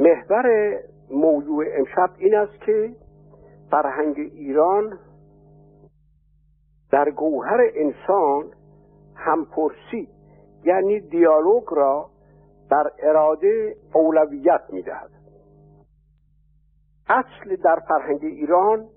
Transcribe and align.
محور 0.00 0.78
موضوع 1.10 1.64
امشب 1.78 2.10
این 2.18 2.34
است 2.34 2.60
که 2.60 2.94
فرهنگ 3.70 4.16
ایران 4.18 4.98
در 6.90 7.10
گوهر 7.10 7.70
انسان 7.74 8.50
همپرسی 9.14 10.08
یعنی 10.64 11.00
دیالوگ 11.00 11.64
را 11.70 12.10
در 12.70 12.90
اراده 12.98 13.76
اولویت 13.94 14.60
می‌دهد. 14.72 15.10
اصل 17.08 17.56
در 17.64 17.82
فرهنگ 17.88 18.20
ایران 18.22 18.88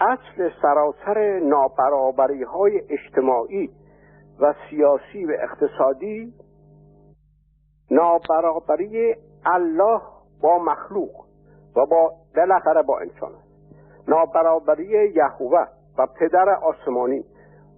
اصل 0.00 0.50
سراسر 0.62 1.38
نابرابری 1.38 2.42
های 2.42 2.82
اجتماعی 2.88 3.70
و 4.40 4.54
سیاسی 4.70 5.24
و 5.24 5.32
اقتصادی 5.42 6.34
نابرابری 7.90 9.14
الله 9.44 10.00
با 10.42 10.58
مخلوق 10.58 11.24
و 11.76 11.86
با 11.86 12.12
بالاخره 12.36 12.82
با 12.82 12.98
انسان 12.98 13.32
است. 13.34 13.48
نابرابری 14.08 15.12
یهوه 15.14 15.66
و 15.98 16.06
پدر 16.06 16.50
آسمانی 16.50 17.24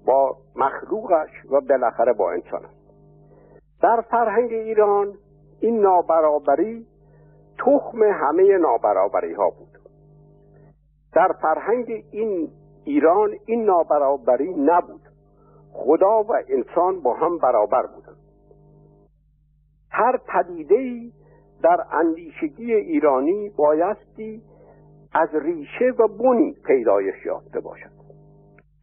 با 0.06 0.36
مخلوقش 0.56 1.30
و 1.50 1.60
بالاخره 1.60 2.12
با 2.12 2.32
انسان 2.32 2.64
است. 2.64 2.80
در 3.82 4.00
فرهنگ 4.10 4.52
ایران 4.52 5.14
این 5.60 5.80
نابرابری 5.80 6.86
تخم 7.58 8.02
همه 8.02 8.58
نابرابری 8.58 9.34
ها 9.34 9.50
بود. 9.50 9.78
در 11.12 11.32
فرهنگ 11.42 12.04
این 12.10 12.50
ایران 12.84 13.30
این 13.46 13.64
نابرابری 13.64 14.54
نبود. 14.54 15.00
خدا 15.72 16.22
و 16.22 16.32
انسان 16.48 17.00
با 17.00 17.14
هم 17.14 17.38
برابر 17.38 17.86
بودند. 17.86 18.16
هر 19.90 20.16
پدیده 20.16 21.10
در 21.62 21.84
اندیشگی 21.92 22.74
ایرانی 22.74 23.48
بایستی 23.48 24.42
از 25.12 25.28
ریشه 25.34 25.92
و 25.98 26.08
بنی 26.08 26.56
پیدایش 26.66 27.26
یافته 27.26 27.60
باشد. 27.60 27.90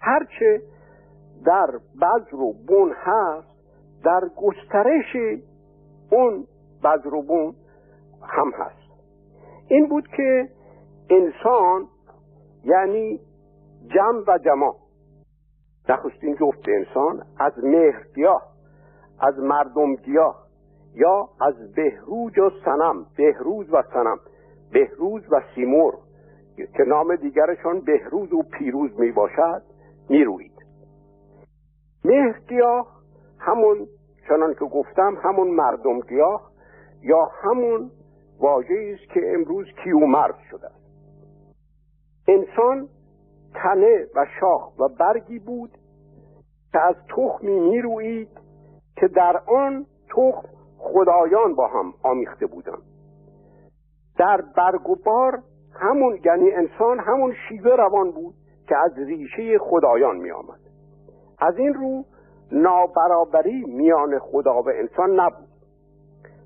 هرچه 0.02 0.61
در 1.45 1.67
بذر 2.02 2.36
و 2.36 2.53
بن 2.53 2.92
هست 2.95 3.58
در 4.03 4.22
گسترش 4.38 5.42
اون 6.11 6.47
بذر 6.84 7.14
و 7.14 7.22
بن 7.22 7.53
هم 8.23 8.52
هست. 8.52 8.88
این 9.69 9.88
بود 9.89 10.08
که 10.08 10.50
انسان 11.09 11.88
یعنی 12.64 13.19
جمع 13.88 14.23
و 14.28 14.38
جماع 14.38 14.75
نخستین 15.89 16.36
جفت 16.36 16.69
انسان 16.69 17.23
از 17.39 17.53
مهرگیاه 17.64 18.41
از 19.19 19.39
مردمگیاه 19.39 20.47
یا 20.98 21.30
از 21.42 21.73
بهروج 21.76 22.40
و 22.40 22.50
سنم 22.66 23.06
بهروز 23.17 23.73
و 23.73 23.84
سنم 23.94 24.20
بهروز 24.72 25.22
و 25.31 25.42
سیمور 25.56 25.94
که 26.58 26.84
نام 26.88 27.16
دیگرشان 27.16 27.81
بهروز 27.81 28.34
و 28.34 28.44
پیروز 28.44 29.00
می 29.00 29.12
باشد 29.12 29.62
می 30.09 30.23
روید. 30.23 30.58
همون 33.40 33.88
چنان 34.28 34.53
که 34.53 34.66
گفتم 34.66 35.18
همون 35.23 35.48
مردمگیاه 35.48 36.52
یا 37.02 37.31
همون 37.44 37.92
واژه 38.40 38.94
است 38.94 39.14
که 39.14 39.34
امروز 39.34 39.66
کیومرد 39.84 40.36
شده 40.52 40.68
است. 40.68 40.88
انسان 42.28 42.90
تنه 43.53 44.08
و 44.16 44.25
شاخ 44.40 44.80
و 44.80 44.88
برگی 45.00 45.40
بود 45.40 45.72
که 46.72 46.80
از 46.80 46.95
تخمی 47.16 47.59
می‌روید 47.59 48.30
که 48.95 49.08
در 49.08 49.42
آن 49.48 49.86
تخم 50.09 50.56
خدایان 50.78 51.56
با 51.56 51.67
هم 51.67 51.94
آمیخته 52.03 52.45
بودند. 52.45 52.81
در 54.17 54.42
برگ 54.58 54.89
و 54.89 54.95
بار 55.06 55.39
همون 55.80 56.19
یعنی 56.25 56.52
انسان 56.52 57.00
همون 57.00 57.34
شیوه 57.50 57.75
روان 57.75 58.11
بود 58.11 58.34
که 58.67 58.78
از 58.78 58.92
ریشه 58.97 59.59
خدایان 59.59 60.17
می 60.17 60.31
آمد 60.31 60.59
از 61.40 61.57
این 61.57 61.74
رو 61.74 62.03
نابرابری 62.51 63.66
میان 63.68 64.19
خدا 64.19 64.62
و 64.62 64.69
انسان 64.69 65.19
نبود. 65.19 65.47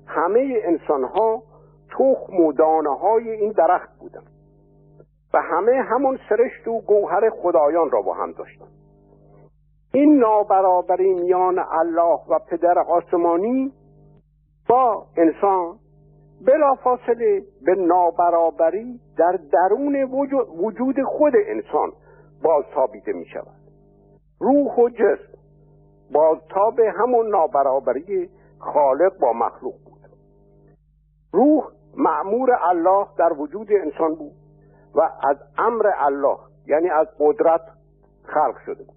همه 0.06 0.60
انسان 0.64 1.04
ها 1.04 1.42
تخم 1.90 2.40
و 2.40 2.52
دانه 2.52 2.98
های 2.98 3.30
این 3.30 3.52
درخت 3.52 3.98
بودند 4.00 4.30
و 5.34 5.42
همه 5.42 5.72
همون 5.72 6.18
سرشت 6.28 6.68
و 6.68 6.80
گوهر 6.80 7.30
خدایان 7.30 7.90
را 7.90 8.02
با 8.02 8.14
هم 8.14 8.32
داشتند. 8.32 8.72
این 9.94 10.18
نابرابری 10.18 11.14
میان 11.14 11.58
الله 11.58 12.20
و 12.28 12.38
پدر 12.50 12.78
آسمانی 12.78 13.72
انسان 15.16 15.78
بلا 16.46 16.74
فاصله 16.74 17.42
به 17.62 17.74
نابرابری 17.74 19.00
در 19.18 19.38
درون 19.52 20.02
وجود 20.58 21.02
خود 21.02 21.32
انسان 21.46 21.92
باز 22.42 22.64
تابیده 22.74 23.12
می 23.12 23.26
شود 23.26 23.62
روح 24.40 24.74
و 24.74 24.88
جسم 24.88 25.38
بازتاب 26.12 26.80
همون 26.80 27.28
نابرابری 27.28 28.30
خالق 28.58 29.18
با 29.18 29.32
مخلوق 29.32 29.74
بود. 29.84 30.00
روح 31.32 31.64
معمور 31.96 32.50
الله 32.62 33.06
در 33.18 33.32
وجود 33.32 33.68
انسان 33.72 34.14
بود 34.14 34.32
و 34.94 35.00
از 35.00 35.36
امر 35.58 35.86
الله 35.98 36.38
یعنی 36.66 36.90
از 36.90 37.06
قدرت 37.18 37.60
خلق 38.24 38.56
شده 38.66 38.84
بود. 38.84 38.96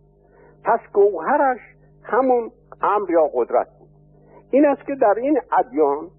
پس 0.64 0.80
گوهرش 0.94 1.60
همون 2.04 2.52
امر 2.82 3.12
یا 3.12 3.30
قدرت 3.34 3.68
این 4.52 4.66
است 4.66 4.86
که 4.86 4.96
در 4.96 5.14
این 5.18 5.42
ادیان 5.58 6.10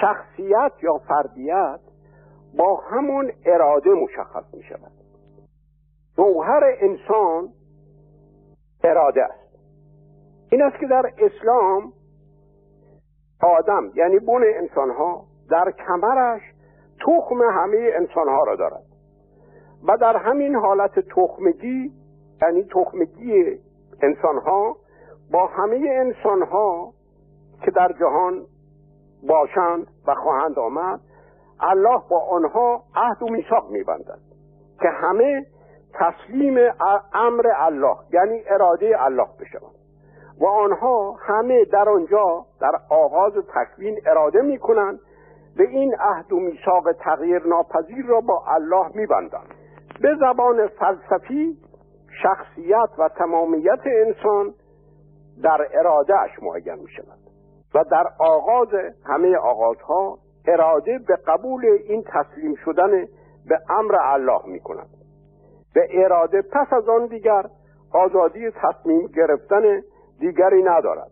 شخصیت 0.00 0.72
یا 0.82 0.98
فردیت 1.08 1.80
با 2.58 2.76
همون 2.76 3.32
اراده 3.46 3.90
مشخص 3.90 4.54
می 4.54 4.62
شود 4.62 4.92
گوهر 6.16 6.76
انسان 6.80 7.48
اراده 8.84 9.24
است. 9.24 9.58
این 10.50 10.62
است 10.62 10.76
که 10.80 10.86
در 10.86 11.12
اسلام 11.18 11.92
آدم 13.42 13.90
یعنی 13.94 14.18
بن 14.18 14.42
انسان 14.56 14.90
ها 14.90 15.24
در 15.50 15.72
کمرش 15.86 16.42
تخم 17.06 17.42
همه 17.42 17.90
انسان 17.94 18.28
ها 18.28 18.44
را 18.44 18.56
دارد. 18.56 18.84
و 19.88 19.96
در 19.96 20.16
همین 20.16 20.54
حالت 20.54 21.00
تخمگی 21.00 21.92
یعنی 22.42 22.64
تخمگی 22.64 23.58
انسان 24.02 24.38
ها 24.38 24.76
با 25.32 25.46
همه 25.46 25.76
انسان 25.76 26.42
ها 26.42 26.92
که 27.64 27.70
در 27.70 27.92
جهان 28.00 28.46
باشند 29.28 29.86
و 30.06 30.14
خواهند 30.14 30.58
آمد 30.58 31.00
الله 31.60 32.02
با 32.10 32.20
آنها 32.20 32.82
عهد 32.96 33.22
و 33.22 33.28
میثاق 33.28 33.70
میبندد 33.70 34.18
که 34.80 34.88
همه 34.88 35.46
تسلیم 35.94 36.58
امر 37.14 37.46
الله 37.56 37.96
یعنی 38.12 38.42
اراده 38.46 39.04
الله 39.04 39.26
بشوند. 39.40 39.74
و 40.40 40.46
آنها 40.46 41.16
همه 41.20 41.64
در 41.64 41.88
آنجا 41.88 42.46
در 42.60 42.72
آغاز 42.90 43.32
تکوین 43.54 44.00
اراده 44.06 44.40
می‌کنند 44.40 45.00
به 45.56 45.68
این 45.68 45.94
عهد 46.00 46.32
و 46.32 46.40
میثاق 46.40 46.92
تغییر 46.92 47.46
ناپذیر 47.46 48.06
را 48.06 48.20
با 48.20 48.44
الله 48.46 48.88
میبندند. 48.94 49.54
به 50.00 50.16
زبان 50.20 50.66
فلسفی 50.66 51.56
شخصیت 52.22 52.88
و 52.98 53.08
تمامیت 53.08 53.80
انسان 53.86 54.54
در 55.42 55.68
ارادهش 55.74 56.42
معین 56.42 56.74
می 56.74 56.88
شود 56.96 57.27
و 57.74 57.84
در 57.84 58.06
آغاز 58.18 58.68
همه 59.04 59.36
آغازها 59.36 60.18
اراده 60.48 60.98
به 60.98 61.16
قبول 61.16 61.64
این 61.88 62.02
تسلیم 62.02 62.54
شدن 62.64 62.90
به 63.48 63.58
امر 63.68 63.96
الله 64.00 64.46
می 64.46 64.60
کند. 64.60 64.88
به 65.74 66.04
اراده 66.04 66.42
پس 66.42 66.72
از 66.72 66.88
آن 66.88 67.06
دیگر 67.06 67.44
آزادی 67.92 68.50
تصمیم 68.50 69.06
گرفتن 69.06 69.82
دیگری 70.20 70.62
ندارد. 70.62 71.10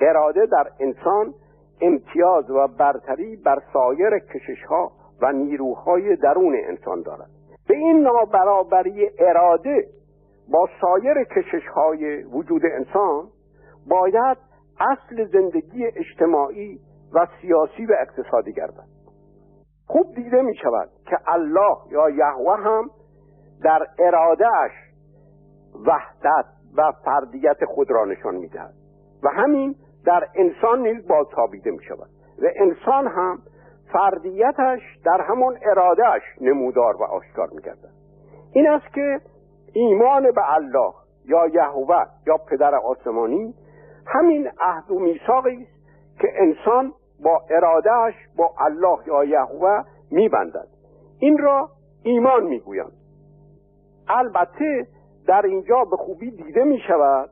اراده 0.00 0.46
در 0.46 0.70
انسان 0.80 1.34
امتیاز 1.80 2.50
و 2.50 2.66
برتری 2.66 3.36
بر 3.36 3.62
سایر 3.72 4.18
کششها 4.18 4.92
و 5.22 5.32
نیروهای 5.32 6.16
درون 6.16 6.56
انسان 6.68 7.02
دارد. 7.02 7.30
به 7.68 7.76
این 7.76 8.00
نابرابری 8.02 9.10
اراده 9.18 9.86
با 10.52 10.68
سایر 10.80 11.24
کششهای 11.24 12.22
وجود 12.22 12.62
انسان 12.76 13.28
باید 13.88 14.47
اصل 14.80 15.26
زندگی 15.32 15.86
اجتماعی 15.86 16.80
و 17.14 17.26
سیاسی 17.40 17.86
و 17.86 17.92
اقتصادی 18.00 18.52
گردد. 18.52 18.88
خوب 19.86 20.14
دیده 20.14 20.42
می 20.42 20.56
شود 20.56 20.88
که 21.06 21.16
الله 21.26 21.76
یا 21.90 22.10
یهوه 22.10 22.56
هم 22.56 22.90
در 23.62 23.86
ارادهش 23.98 24.72
وحدت 25.86 26.44
و 26.76 26.92
فردیت 27.04 27.64
خود 27.64 27.90
را 27.90 28.04
نشان 28.04 28.34
می 28.34 28.48
دهد 28.48 28.74
و 29.22 29.28
همین 29.28 29.74
در 30.04 30.28
انسان 30.34 30.82
نیز 30.82 31.08
بازتابیده 31.08 31.70
می 31.70 31.84
شود 31.88 32.08
و 32.42 32.46
انسان 32.56 33.06
هم 33.06 33.38
فردیتش 33.92 34.80
در 35.04 35.20
همون 35.20 35.58
ارادهش 35.70 36.22
نمودار 36.40 36.96
و 36.96 37.02
آشکار 37.02 37.48
می 37.52 37.62
گردد. 37.62 37.92
این 38.52 38.68
است 38.68 38.94
که 38.94 39.20
ایمان 39.72 40.22
به 40.22 40.54
الله 40.54 40.92
یا 41.24 41.46
یهوه 41.46 42.04
یا 42.26 42.36
پدر 42.36 42.74
آسمانی 42.74 43.54
همین 44.08 44.50
عهد 44.60 44.90
و 44.90 44.98
میثاقی 44.98 45.62
است 45.62 46.20
که 46.20 46.28
انسان 46.36 46.92
با 47.24 47.42
ارادهش 47.50 48.14
با 48.36 48.54
الله 48.58 48.98
یا 49.06 49.24
یهوه 49.24 49.82
میبندد. 50.10 50.68
این 51.18 51.38
را 51.38 51.70
ایمان 52.02 52.44
می‌گویند. 52.44 52.92
البته 54.08 54.86
در 55.26 55.42
اینجا 55.42 55.84
به 55.84 55.96
خوبی 55.96 56.30
دیده 56.30 56.64
می 56.64 56.78
شود 56.88 57.30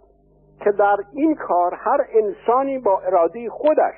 که 0.64 0.70
در 0.72 0.96
این 1.12 1.34
کار 1.34 1.74
هر 1.74 2.06
انسانی 2.12 2.78
با 2.78 3.00
اراده 3.00 3.50
خودش 3.50 3.94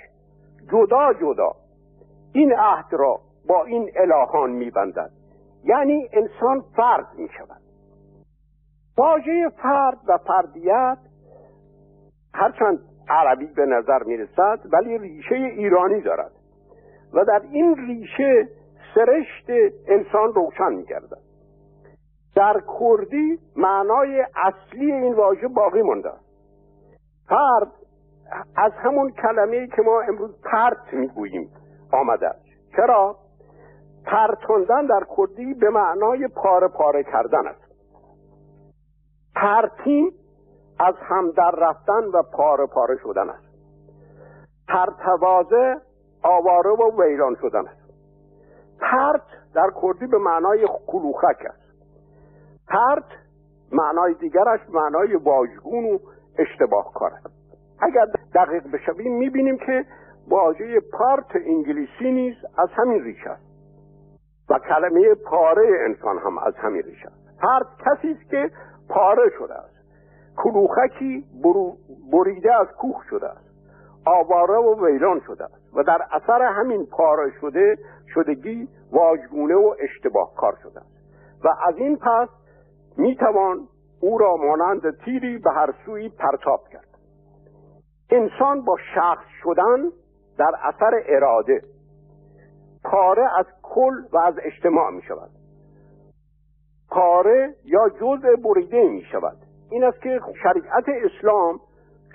جدا 0.72 1.12
جدا 1.12 1.52
این 2.32 2.52
عهد 2.52 2.86
را 2.92 3.20
با 3.48 3.64
این 3.64 3.90
الهان 3.96 4.50
میبندد. 4.50 5.10
یعنی 5.64 6.08
انسان 6.12 6.64
فرد 6.76 7.06
می 7.19 7.28
شود 7.38 7.60
واژه 8.98 9.48
فرد 9.62 9.98
و 10.08 10.19
فردیت 10.19 10.98
هرچند 12.38 12.79
عربی 13.08 13.46
به 13.46 13.67
نظر 13.67 14.02
می 14.02 14.17
رسد 14.17 14.61
ولی 14.73 14.99
ریشه 14.99 15.35
ایرانی 15.35 16.00
دارد. 16.00 16.31
و 17.14 17.25
در 17.25 17.43
این 17.50 17.76
ریشه 17.76 18.49
سرشت 18.94 19.75
انسان 19.88 20.35
روشن 20.35 20.73
می 20.73 20.85
گردد 20.85 21.19
در 22.37 22.62
کردی 22.81 23.38
معنای 23.56 24.26
اصلی 24.44 24.93
این 24.93 25.14
واژه 25.14 25.49
باقی 25.49 25.82
مونده 25.82 26.11
فرد 27.29 27.73
از 28.56 28.73
همون 28.73 29.11
کلمه 29.11 29.67
که 29.67 29.82
ما 29.82 30.00
امروز 30.00 30.43
پرت 30.43 30.93
می‌گوییم 30.93 31.50
آمده 31.93 32.29
است. 32.29 32.44
چرا؟ 32.76 33.17
پرتوندن 34.06 34.87
در 34.87 35.06
کردی 35.17 35.55
به 35.55 35.70
معنای 35.70 36.29
پاره 36.29 36.69
پاره 36.69 37.02
کردن 37.02 37.46
است. 37.46 37.69
پرتین 39.34 40.12
از 40.78 40.94
هم 41.02 41.30
در 41.30 41.50
رفتن 41.50 42.04
و 42.14 42.22
پاره 42.22 42.66
پاره 42.66 42.96
شدن 43.02 43.30
است. 43.30 43.48
پرتوازه 44.69 45.76
آواره 46.22 46.70
و 46.70 47.02
ویران 47.02 47.36
شدن 47.40 47.66
است. 47.66 47.88
پرت 48.80 49.22
در 49.54 49.70
کردی 49.82 50.06
به 50.06 50.19
معنای 50.19 50.69
کلوخک 50.86 51.44
است. 51.44 51.69
پرت 52.69 53.04
معنای 53.72 54.14
دیگرش 54.14 54.60
معنای 54.69 55.16
واژگون 55.16 55.84
و 55.84 55.98
اشتباه 56.38 56.92
کار 56.94 57.10
است. 57.12 57.38
اگر 57.81 58.06
دقیق 58.34 58.62
بشویم 58.72 59.19
می‌بینیم 59.19 59.58
که 59.58 59.84
واژه 60.28 60.81
پارت 60.92 61.36
انگلیسی 61.46 62.12
نیز 62.12 62.34
از 62.58 62.69
همین 62.76 63.04
ریشه 63.04 63.31
است. 63.31 63.48
و 64.50 64.58
کلمه 64.58 65.14
پاره 65.14 65.69
انسان 65.88 66.19
هم 66.19 66.38
از 66.38 66.54
همین 66.56 66.82
ریشه 66.82 67.06
است. 67.06 67.40
پارت 67.40 67.66
کسی 67.78 68.10
است 68.10 68.31
که 68.31 68.50
پاره 68.88 69.31
شده 69.38 69.54
است. 69.54 69.77
کلوخکی 70.43 71.25
بریده 72.12 72.55
از 72.55 72.67
کوه 72.67 73.02
شده 73.11 73.29
است. 73.29 73.49
آواره 74.06 74.58
و 74.58 74.87
ویران 74.87 75.20
شده 75.26 75.44
است. 75.44 75.75
و 75.75 75.82
در 75.82 75.99
اثر 76.12 76.43
همین 76.43 76.87
پاره 76.87 77.32
شده 77.40 77.76
شدگی 78.14 78.69
واژگونه 78.93 79.55
و 79.55 79.75
اشتباه 79.81 80.35
کار 80.37 80.58
شده 80.62 80.81
است. 80.81 80.99
و 81.44 81.49
از 81.67 81.76
این 81.76 81.96
پس 81.96 82.29
می‌توان 82.96 83.69
او 84.00 84.19
را 84.19 84.37
مانند 84.37 84.99
تیری 85.05 85.38
به 85.38 85.50
هر 85.50 85.75
سوی 85.87 86.08
پرتاب 86.08 86.61
کرد. 86.73 86.88
انسان 88.11 88.64
با 88.64 88.76
شخص 88.94 89.25
شدن 89.43 89.91
در 90.38 90.52
اثر 90.62 91.02
اراده 91.06 91.62
پاره 92.84 93.38
از 93.38 93.46
کل 93.62 93.94
و 94.12 94.19
از 94.19 94.34
اجتماع 94.43 94.91
می 94.91 95.02
شود 95.02 95.31
پاره 96.91 97.55
یا 97.64 97.88
جزء 97.88 98.37
بریده 98.44 98.88
می 98.88 99.02
شود 99.12 99.47
این 99.70 99.85
است 99.85 100.03
که 100.03 100.20
شریعت 100.43 100.85
اسلام 100.88 101.61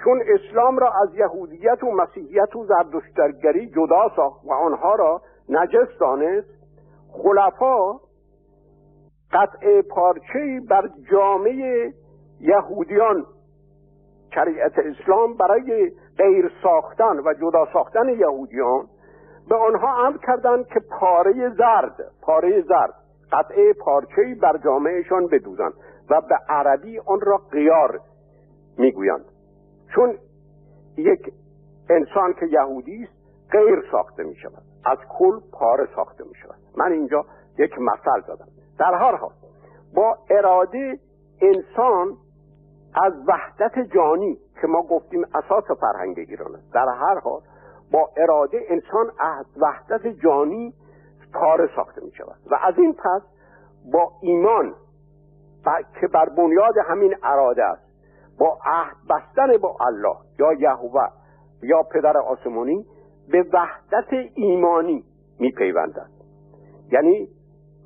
چون 0.03 0.21
اسلام 0.27 0.77
را 0.77 0.93
از 1.01 1.15
یهودیت 1.15 1.83
و 1.83 1.91
مسیحیت 1.91 2.55
و 2.55 2.65
زردشترگری 2.65 3.67
جدا 3.69 4.11
ساخت 4.15 4.45
و 4.45 4.53
آنها 4.53 4.95
را 4.95 5.21
نجس 5.49 5.97
دانست 5.99 6.47
خلفا 7.11 7.99
قطع 9.33 9.81
پارچه 9.81 10.61
بر 10.69 10.89
جامعه 11.11 11.93
یهودیان 12.39 13.25
شریعت 14.35 14.73
اسلام 14.79 15.33
برای 15.33 15.91
غیر 16.17 16.51
ساختن 16.63 17.19
و 17.19 17.33
جدا 17.33 17.67
ساختن 17.73 18.09
یهودیان 18.09 18.87
به 19.49 19.55
آنها 19.55 20.07
امر 20.07 20.17
کردند 20.17 20.67
که 20.67 20.79
پاره 20.99 21.49
زرد 21.49 21.95
پاره 22.21 22.61
زرد 22.61 22.93
قطعه 23.31 23.73
پارچه 23.73 24.35
بر 24.41 24.57
جامعهشان 24.57 25.27
بدوزند. 25.27 25.73
و 26.09 26.21
به 26.21 26.35
عربی 26.49 26.99
آن 26.99 27.21
را 27.21 27.37
قیار 27.51 27.99
می‌گویند. 28.77 29.25
چون 29.95 30.17
یک 30.97 31.33
انسان 31.89 32.33
که 32.33 32.45
یهودی 32.45 33.03
است 33.03 33.13
غیر 33.51 33.83
ساخته 33.91 34.23
می 34.23 34.35
شود 34.35 34.63
از 34.85 34.97
کل 35.17 35.39
پاره 35.51 35.87
ساخته 35.95 36.23
می 36.23 36.35
شود 36.35 36.55
من 36.77 36.91
اینجا 36.91 37.25
یک 37.57 37.79
مثل 37.79 38.27
دادم 38.27 38.47
در 38.79 38.93
هر 38.93 39.15
حال 39.15 39.31
با 39.95 40.17
اراده 40.29 40.99
انسان 41.41 42.17
از 42.95 43.13
وحدت 43.27 43.79
جانی 43.95 44.37
که 44.61 44.67
ما 44.67 44.81
گفتیم 44.81 45.25
اساس 45.33 45.63
فرهنگ 45.81 46.19
ایران 46.19 46.55
است. 46.55 46.73
در 46.73 46.87
هر 46.87 47.19
حال 47.19 47.41
با 47.91 48.09
اراده 48.17 48.65
انسان 48.69 49.11
از 49.19 49.45
وحدت 49.57 50.07
جانی 50.07 50.73
پاره 51.33 51.69
ساخته 51.75 52.01
می 52.01 52.11
شود 52.11 52.37
و 52.51 52.55
از 52.63 52.73
این 52.77 52.93
پس 52.93 53.21
با 53.93 54.11
ایمان 54.21 54.75
که 56.01 56.07
بر 56.07 56.29
بنیاد 56.29 56.77
همین 56.89 57.15
اراده 57.23 57.63
است. 57.63 57.83
با 58.39 58.57
عهد 58.65 58.95
بستن 59.09 59.57
با 59.57 59.77
الله 59.79 60.15
یا 60.39 60.53
یهوه 60.53 61.07
یا 61.63 61.83
پدر 61.83 62.17
آسمانی 62.17 62.85
به 63.31 63.45
وحدت 63.53 64.29
ایمانی 64.35 65.03
میپیوندد. 65.39 66.09
یعنی 66.91 67.27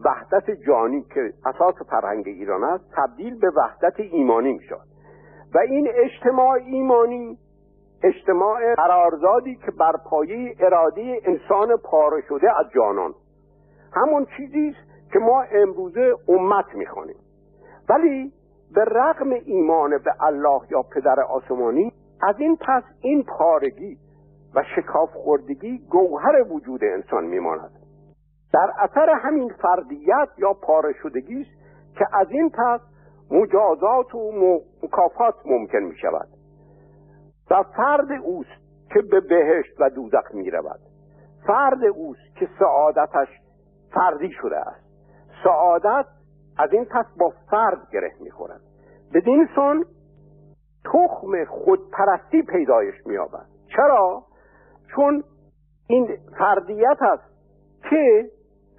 وحدت 0.06 0.52
جانی 0.68 1.02
که 1.14 1.34
اساس 1.46 1.76
فرهنگ 1.90 2.28
ایران 2.28 2.64
است 2.64 2.86
تبدیل 2.96 3.40
به 3.40 3.52
وحدت 3.56 4.00
ایمانی 4.00 4.54
می‌شود 4.54 4.88
و 5.56 5.60
این 5.60 5.90
اجتماع 5.94 6.52
ایمانی 6.52 7.38
اجتماع 8.04 8.76
قرارزادی 8.76 9.56
که 9.56 9.72
بر 9.72 9.94
پایه 10.10 10.56
اراده 10.60 11.22
انسان 11.26 11.78
پاره 11.78 12.22
شده 12.30 12.60
از 12.60 12.66
جانان. 12.76 13.14
همون 13.94 14.28
چیزی 14.38 14.70
است 14.70 15.12
که 15.14 15.20
ما 15.20 15.42
امروزه 15.42 16.14
امت 16.28 16.76
می‌خوانیم. 16.76 17.16
ولی 17.90 18.34
به 18.74 18.84
رغم 18.86 19.30
ایمان 19.46 19.90
به 19.90 20.24
الله 20.24 20.62
یا 20.72 20.82
پدر 20.82 21.20
آسمانی 21.20 21.94
از 22.22 22.36
این 22.40 22.58
پس 22.62 22.84
این 23.02 23.24
پارگی 23.24 23.98
و 24.56 24.64
شکاف 24.76 25.14
خوردگی 25.14 25.78
گوهر 25.90 26.54
وجود 26.54 26.84
انسان 26.84 27.24
میماند. 27.24 27.72
در 28.54 28.72
اثر 28.80 29.10
همین 29.10 29.54
فردیت 29.62 30.30
یا 30.38 30.54
پاره 30.54 30.94
شدگی 31.04 31.42
است 31.42 31.52
که 31.98 32.06
از 32.14 32.28
این 32.32 32.50
پس 32.50 32.80
مجازات 33.32 34.16
و 34.16 34.32
مکافات 34.84 35.36
ممکن 35.46 35.80
می 35.80 35.98
شود 35.98 36.28
و 37.52 37.64
فرد 37.64 38.12
اوست 38.24 38.50
که 38.94 39.02
به 39.02 39.20
بهشت 39.20 39.74
و 39.80 39.90
دوزخ 39.90 40.34
می 40.34 40.52
رود 40.52 40.80
فرد 41.48 41.84
اوست 41.84 42.36
که 42.36 42.50
سعادتش 42.60 43.28
فردی 43.94 44.32
شده 44.32 44.58
است. 44.58 44.88
سعادت 45.44 46.06
از 46.58 46.74
این 46.74 46.86
پس 46.86 47.06
با 47.20 47.34
فرد 47.52 47.90
گره 47.92 48.12
می 48.20 48.32
خورد 48.32 48.62
بدین 49.14 49.50
سن 49.56 49.84
تخم 50.86 51.46
خودپرستی 51.46 52.42
پیدایش 52.42 52.96
می 53.06 53.18
آبد 53.18 53.46
چرا؟ 53.76 54.24
چون 54.96 55.24
این 55.90 56.18
فردیت 56.40 56.98
است 57.02 57.24
که 57.90 58.30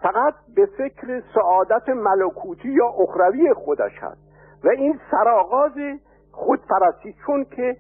فقط 0.03 0.35
به 0.55 0.67
فکر 0.67 1.23
سعادت 1.35 1.89
ملکوتی 1.89 2.69
یا 2.69 2.89
اخروی 2.89 3.55
خودش 3.55 3.93
هست 4.01 4.21
و 4.65 4.69
این 4.69 5.01
سرآغاز 5.11 5.73
خودپرستی 6.33 7.15
چون 7.27 7.45
که 7.45 7.77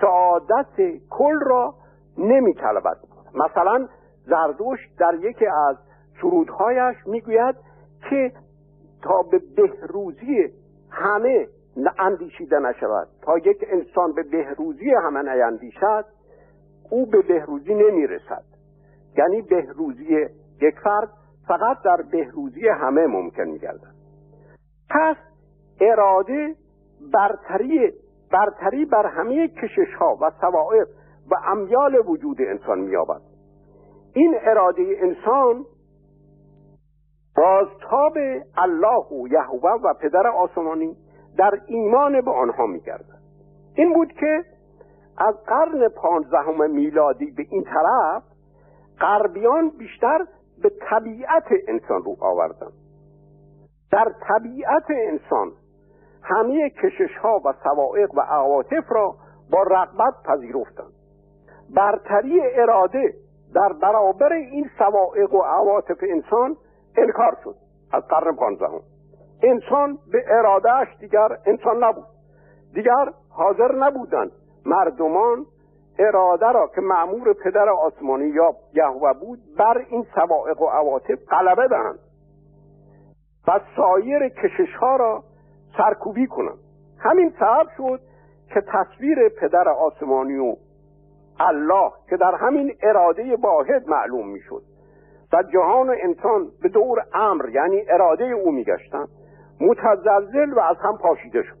سعادت 0.00 1.00
کل 1.10 1.40
را 1.40 1.74
نمی 2.18 2.54
طلبد 2.54 2.96
مثلا 3.34 3.88
زردوش 4.26 4.78
در 4.98 5.14
یکی 5.14 5.46
از 5.46 5.76
سرودهایش 6.22 6.96
می‌گوید 7.06 7.54
که 8.10 8.32
تا 9.02 9.22
به 9.30 9.40
بهروزی 9.56 10.52
همه 10.90 11.48
اندیشیده 11.98 12.58
نشود. 12.58 13.08
تا 13.22 13.38
یک 13.38 13.64
انسان 13.68 14.12
به 14.12 14.22
بهروزی 14.22 14.90
همه 15.04 15.22
نیندیشد 15.22 16.04
او 16.90 17.06
به 17.06 17.22
بهروزی 17.22 17.74
نمی‌رسد. 17.74 18.44
یعنی 19.18 19.42
بهروزی 19.42 20.26
یک 20.62 20.74
فرد 20.84 21.08
فقط 21.48 21.82
در 21.84 22.02
بهروزی 22.12 22.68
همه 22.68 23.06
ممکن 23.06 23.44
میگردد. 23.44 23.94
پس 24.90 25.16
اراده 25.80 26.54
برتری 27.12 27.92
برتری 28.32 28.84
بر 28.84 29.06
همه 29.06 29.48
کشش 29.48 29.94
ها 29.98 30.18
و 30.20 30.30
سوائف 30.40 30.88
و 31.30 31.34
امیال 31.46 32.02
وجود 32.06 32.36
انسان 32.40 32.80
مییابد. 32.80 33.20
این 34.14 34.36
اراده 34.40 34.82
انسان 34.98 35.64
بازتاب 37.40 38.12
الله 38.56 39.06
و 39.12 39.28
یهوه 39.28 39.80
و 39.84 39.94
پدر 39.94 40.26
آسمانی 40.26 40.96
در 41.38 41.50
ایمان 41.66 42.20
به 42.20 42.30
آنها 42.30 42.66
میگردد. 42.66 43.20
این 43.74 43.92
بود 43.92 44.12
که 44.12 44.44
از 45.18 45.34
قرن 45.46 45.88
پانزدهم 45.88 46.70
میلادی 46.70 47.30
به 47.30 47.46
این 47.50 47.64
طرف 47.64 48.22
غربیان 49.00 49.70
بیشتر 49.78 50.18
به 50.62 50.70
طبیعت 50.90 51.44
انسان 51.68 52.02
رو 52.02 52.16
آوردن 52.20 52.72
در 53.92 54.12
طبیعت 54.28 54.86
انسان 54.90 55.52
همه 56.22 56.70
کشش 56.70 57.16
ها 57.22 57.40
و 57.44 57.54
سوائق 57.64 58.14
و 58.14 58.20
عواطف 58.20 58.84
را 58.88 59.14
با 59.50 59.62
رغبت 59.62 60.14
پذیرفتند. 60.24 60.92
برتری 61.74 62.40
اراده 62.40 63.14
در 63.54 63.72
برابر 63.82 64.32
این 64.32 64.70
سوائق 64.78 65.34
و 65.34 65.42
عواطف 65.42 65.98
انسان 66.02 66.56
انکار 66.96 67.36
شد. 67.44 67.54
از 67.92 68.02
قرن 68.08 68.36
پانزدهم. 68.36 68.80
انسان 69.42 69.98
به 70.12 70.24
ارادهش 70.28 70.88
دیگر 71.00 71.28
انسان 71.46 71.84
نبود. 71.84 72.06
دیگر 72.74 73.12
حاضر 73.30 73.74
نبودند 73.74 74.32
مردمان 74.66 75.46
اراده 75.98 76.52
را 76.52 76.70
که 76.74 76.80
معمور 76.80 77.32
پدر 77.44 77.68
آسمانی 77.68 78.28
یا 78.28 78.54
یهوه 78.74 79.12
بود 79.12 79.38
بر 79.58 79.78
این 79.90 80.06
سوائق 80.14 80.62
و 80.62 80.66
عواطف 80.66 81.18
غلبه 81.30 81.68
دهند 81.68 81.98
و 83.48 83.60
سایر 83.76 84.28
کشش 84.28 84.74
ها 84.80 84.96
را 84.96 85.22
سرکوبی 85.76 86.26
کنند. 86.26 86.58
همین 86.98 87.34
سبب 87.40 87.66
شد 87.76 88.00
که 88.54 88.60
تصویر 88.60 89.28
پدر 89.28 89.68
آسمانی 89.68 90.38
و 90.38 90.56
الله 91.40 91.92
که 92.10 92.16
در 92.16 92.34
همین 92.34 92.74
اراده 92.82 93.36
واحد 93.36 93.88
معلوم 93.88 94.28
می‌شد. 94.28 94.62
و 95.32 95.42
جهان 95.42 95.90
و 95.90 95.94
انسان 96.02 96.46
به 96.62 96.68
دور 96.68 96.98
امر 97.14 97.48
یعنی 97.48 97.82
اراده 97.88 98.24
او 98.24 98.52
میگشتند 98.52 99.08
متزلزل 99.60 100.52
و 100.52 100.60
از 100.60 100.76
هم 100.76 100.98
پاشیده 100.98 101.42
شد. 101.42 101.56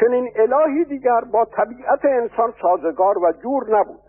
چنین 0.00 0.30
الهی 0.36 0.84
دیگر 0.84 1.20
با 1.20 1.44
طبیعت 1.44 2.04
انسان 2.04 2.52
سازگار 2.62 3.18
و 3.18 3.32
جور 3.32 3.78
نبود. 3.78 4.00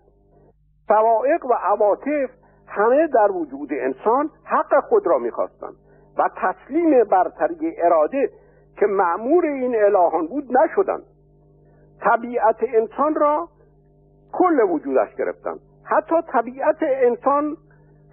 سوائق 0.87 1.45
و 1.45 1.53
عواطف 1.53 2.29
همه 2.67 3.07
در 3.07 3.31
وجود 3.31 3.69
انسان 3.71 4.29
حق 4.43 4.83
خود 4.83 5.07
را 5.07 5.17
می‌خواستند 5.17 5.75
و 6.17 6.29
تسلیم 6.37 7.03
برتری 7.03 7.75
اراده 7.77 8.29
که 8.77 8.85
معمور 8.85 9.45
این 9.45 9.75
الهان 9.83 10.27
بود 10.27 10.57
نشدند. 10.57 11.03
طبیعت 12.01 12.57
انسان 12.73 13.15
را 13.15 13.47
کل 14.33 14.61
وجودش 14.61 15.15
گرفتند. 15.15 15.59
حتی 15.83 16.15
طبیعت 16.33 16.77
انسان 16.81 17.57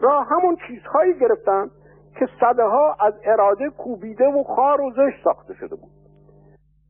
را 0.00 0.22
همون 0.22 0.56
چیزهایی 0.68 1.18
گرفتند 1.18 1.70
که 2.18 2.28
صده 2.40 2.64
ها 2.64 2.96
از 3.00 3.14
اراده 3.24 3.70
کوبیده 3.70 4.26
و 4.26 4.42
خار 4.42 4.80
و 4.80 4.90
زشت 4.90 5.24
ساخته 5.24 5.54
شده 5.54 5.76
بود. 5.76 5.90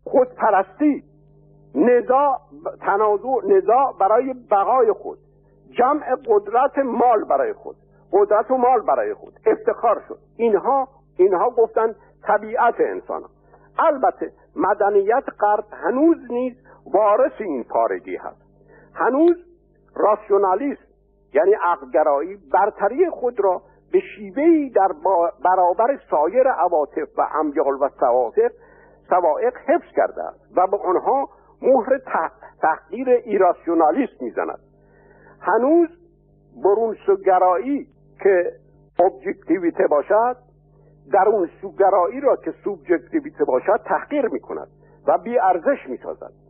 خودپرستی 0.04 1.04
نزاع 1.74 2.38
تنازع 2.80 3.46
نزاع 3.48 3.94
برای 4.00 4.34
بقای 4.50 4.92
خود. 4.92 5.18
جمع 5.78 6.16
قدرت 6.26 6.78
مال 6.78 7.24
برای 7.24 7.52
خود. 7.52 7.76
قدرت 8.12 8.50
و 8.50 8.56
مال 8.56 8.80
برای 8.80 9.14
خود. 9.14 9.32
افتخار 9.46 10.02
شد. 10.08 10.18
اینها 10.36 10.88
اینها 11.18 11.50
گفتن 11.50 11.94
طبیعت 12.22 12.74
انسان. 12.78 13.22
البته 13.78 14.32
مدنیت 14.56 15.24
غرب 15.40 15.64
هنوز 15.72 16.16
نیز 16.30 16.56
وارث 16.94 17.32
این 17.38 17.64
پارگی 17.64 18.16
هست. 18.16 18.42
هنوز 18.94 19.36
راسیونالیسم 19.96 20.86
یعنی 21.36 21.54
عقلگرایی 21.64 22.36
برتری 22.52 23.10
خود 23.10 23.40
را 23.40 23.62
به 23.92 24.00
شیوهی 24.00 24.70
در 24.70 24.88
برابر 25.44 26.00
سایر 26.10 26.48
عواطف 26.48 27.18
و 27.18 27.28
امیال 27.34 27.74
و 27.80 27.88
سوائق 28.00 28.52
سوائق 29.08 29.56
حفظ 29.56 29.94
کرده 29.96 30.22
است 30.22 30.40
و 30.56 30.66
به 30.66 30.76
آنها 30.76 31.28
مهر 31.62 31.98
تحقیر 32.62 33.08
irrationalist 33.08 34.22
می‌زند. 34.22 34.58
هنوز 35.40 35.88
برونسوگرایی 36.64 37.86
که 38.22 38.52
ابجکتیویته 38.98 39.86
باشد 39.86 40.36
در 41.12 41.28
اون 41.28 41.50
سوگرایی 41.60 42.20
را 42.20 42.36
که 42.36 42.54
سوبجکتیویته 42.64 43.44
باشد 43.44 43.80
تحقیر 43.84 44.26
می 44.26 44.40
کند 44.40 44.68
و 45.06 45.18
بی 45.18 45.38
ارزش 45.38 45.88
می 45.88 45.96
سازد 45.96 46.45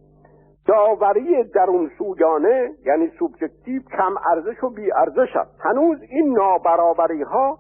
داوری 0.67 1.45
درون 1.45 1.91
سویانه 1.99 2.71
یعنی 2.87 3.11
subjective 3.19 3.83
کم 3.83 4.15
ارزش 4.31 4.65
و 4.65 4.71
بی 4.71 4.93
ارزش 4.93 5.37
است. 5.37 5.61
هنوز 5.61 5.99
این 6.03 6.33
نابرابری 6.33 7.23
ها 7.23 7.59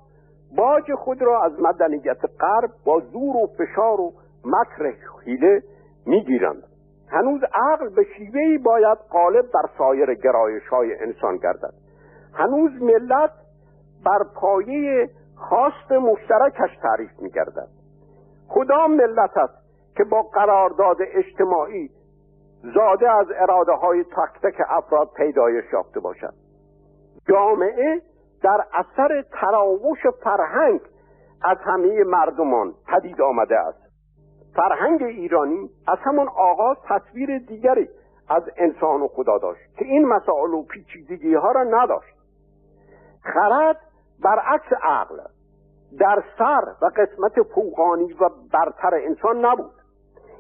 باج 0.56 0.94
خود 0.94 1.22
را 1.22 1.42
از 1.44 1.52
مدنیت 1.60 2.20
غرب 2.40 2.70
با 2.84 3.00
زور 3.00 3.36
و 3.36 3.46
فشار 3.58 4.00
و 4.00 4.12
مکر 4.44 4.92
حیله 5.24 5.62
می‌گیرند. 6.06 6.62
هنوز 7.10 7.40
عقل 7.54 7.88
به 7.88 8.04
شیوهی 8.16 8.58
باید 8.58 8.98
غالب 9.10 9.44
بر 9.54 9.68
سایر 9.78 10.14
گرایش 10.14 10.68
های 10.68 10.94
انسان 11.00 11.36
گردد. 11.36 11.74
هنوز 12.34 12.82
ملت 12.82 13.32
بر 14.04 14.24
پایه 14.34 15.10
خواست 15.36 15.92
مشترکش 15.92 16.76
تعریف 16.82 17.10
میگردد. 17.18 17.68
کدام 18.48 18.94
ملت 18.94 19.36
است 19.36 19.66
که 19.96 20.04
با 20.04 20.22
قرارداد 20.22 20.96
اجتماعی 21.14 21.90
زاده 22.74 23.10
از 23.10 23.26
اراده 23.36 23.72
های 23.72 24.04
تک 24.04 24.40
تک 24.42 24.60
افراد 24.68 25.10
پیدایش 25.16 25.64
یافته 25.72 26.00
باشد. 26.00 26.34
جامعه 27.28 28.02
در 28.42 28.64
اثر 28.74 29.24
تراوش 29.32 29.98
فرهنگ 30.24 30.80
از 31.42 31.58
همه 31.64 32.04
مردمان 32.04 32.74
پدید 32.86 33.20
آمده 33.20 33.58
است. 33.58 33.86
فرهنگ 34.54 35.02
ایرانی 35.02 35.70
از 35.88 35.98
همان 36.04 36.28
آغاز 36.28 36.76
تصویر 36.88 37.38
دیگری 37.38 37.88
از 38.28 38.42
انسان 38.56 39.00
و 39.00 39.08
خدا 39.08 39.38
داشت 39.38 39.76
که 39.78 39.84
این 39.84 40.08
مسائل 40.08 40.50
و 40.50 40.62
پیچیدگی 40.62 41.34
ها 41.34 41.52
را 41.52 41.62
نداشت. 41.62 42.16
خرد 43.22 43.80
برعکس 44.22 44.72
عقل 44.82 45.16
در 45.98 46.22
سر 46.38 46.64
و 46.82 46.86
قسمت 46.96 47.42
فوقانی 47.54 48.12
و 48.12 48.30
برتر 48.52 48.94
انسان 48.94 49.44
نبود. 49.44 49.72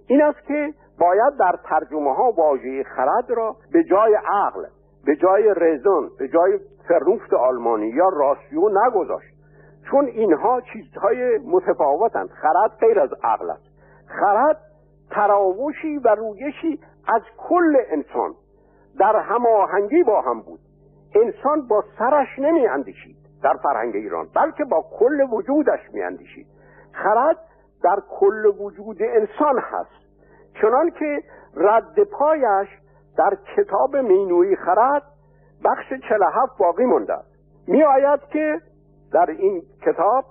این 0.08 0.22
است 0.22 0.46
که 0.46 0.74
باید 0.98 1.36
در 1.38 1.58
ترجمه 1.64 2.14
ها 2.14 2.30
واژه 2.30 2.84
خرد 2.96 3.30
را 3.30 3.56
به 3.72 3.84
جای 3.84 4.14
عقل 4.14 4.64
به 5.06 5.16
جای 5.16 5.54
رزون 5.56 6.10
به 6.18 6.28
جای 6.28 6.58
فرنوفت 6.88 7.34
آلمانی 7.34 7.86
یا 7.86 8.08
راسیو 8.08 8.68
نگذاشت. 8.68 9.36
چون 9.90 10.06
اینها 10.06 10.60
چیزهای 10.60 11.38
متفاوتند. 11.38 12.28
خرد 12.30 12.70
غیر 12.80 13.00
از 13.00 13.10
عقل 13.22 13.50
است. 13.50 13.64
خرد 14.06 14.60
تراوشی 15.10 15.98
و 15.98 16.08
رویشی 16.08 16.80
از 17.08 17.22
کل 17.36 17.76
انسان. 17.88 18.34
در 18.98 19.16
هماهنگی 19.16 20.02
با 20.02 20.20
هم 20.20 20.40
بود. 20.40 20.60
انسان 21.14 21.66
با 21.66 21.84
سرش 21.98 22.38
نمی 22.38 22.66
اندیشید 22.66 23.16
در 23.42 23.54
فرهنگ 23.62 23.96
ایران 23.96 24.28
بلکه 24.34 24.64
با 24.64 24.84
کل 24.98 25.20
وجودش 25.32 25.80
می 25.92 26.02
اندیشید 26.02 26.46
خرد 26.92 27.36
در 27.82 27.96
کل 28.20 28.46
وجود 28.46 28.96
انسان 29.00 29.58
هست. 29.58 30.05
چنان 30.62 30.90
که 30.90 31.22
رد 31.56 32.04
پایش 32.04 32.68
در 33.16 33.38
کتاب 33.56 33.96
مینوی 33.96 34.56
خرد 34.56 35.02
بخش 35.64 35.92
47 36.08 36.58
باقی 36.58 36.84
مونده 36.84 37.18
می 37.68 37.82
آید 37.82 38.20
که 38.20 38.60
در 39.12 39.30
این 39.30 39.62
کتاب 39.82 40.24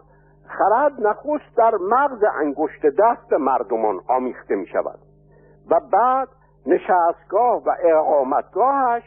خرد 0.48 0.94
نخست 1.08 1.58
در 1.58 1.72
مغز 1.75 2.24
انگشت 2.39 2.86
دست 2.86 3.34
مردمان 3.34 4.00
آمیخته 4.08 4.55
می 4.55 4.67
شود 4.67 5.00
و 5.70 5.79
بعد 5.79 6.27
نشستگاه 6.65 7.63
و 7.65 7.70
اقامتگاهش 7.84 9.03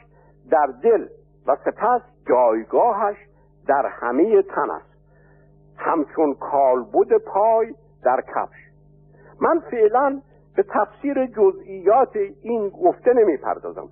در 0.51 0.67
دل 0.83 1.07
و 1.47 1.57
سپس 1.65 2.01
جایگاهش 2.29 3.17
در 3.69 3.87
همه 3.87 4.43
تن 4.43 4.71
است. 4.71 4.99
همچون 5.77 6.35
کالبد 6.35 7.19
پای 7.27 7.75
در 8.05 8.21
کفش. 8.21 8.59
من 9.41 9.61
فعلا 9.71 10.21
به 10.59 10.65
تفسیر 10.75 11.27
جزئیات 11.27 12.17
این 12.43 12.69
گفته 12.69 13.13
نمی 13.13 13.37
پردازم 13.37 13.89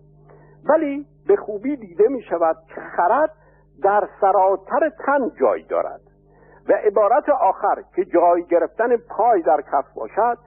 ولی 0.68 1.06
به 1.28 1.37
خوبی 1.37 1.76
دیده 1.76 2.08
می 2.08 2.23
شود 2.23 2.56
که 2.75 2.80
خرد 2.96 3.30
در 3.82 4.08
سراتر 4.20 4.88
تن 4.88 5.30
جای 5.40 5.62
دارد 5.62 6.00
و 6.68 6.73
عبارت 6.73 7.28
آخر 7.28 7.82
که 7.96 8.04
جای 8.04 8.44
گرفتن 8.44 8.96
پای 8.96 9.42
در 9.42 9.61
کف 9.61 9.85
باشد 9.94 10.38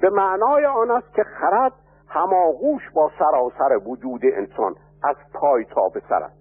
به 0.00 0.10
معنای 0.10 0.66
آن 0.66 0.90
است 0.90 1.14
که 1.14 1.22
خرد 1.22 1.72
هماغوش 2.08 2.82
با 2.94 3.10
سراسر 3.18 3.80
وجود 3.86 4.20
انسان 4.24 4.74
از 5.04 5.16
پای 5.34 5.64
تا 5.64 5.88
به 5.88 6.02
سر 6.08 6.22
است. 6.22 6.38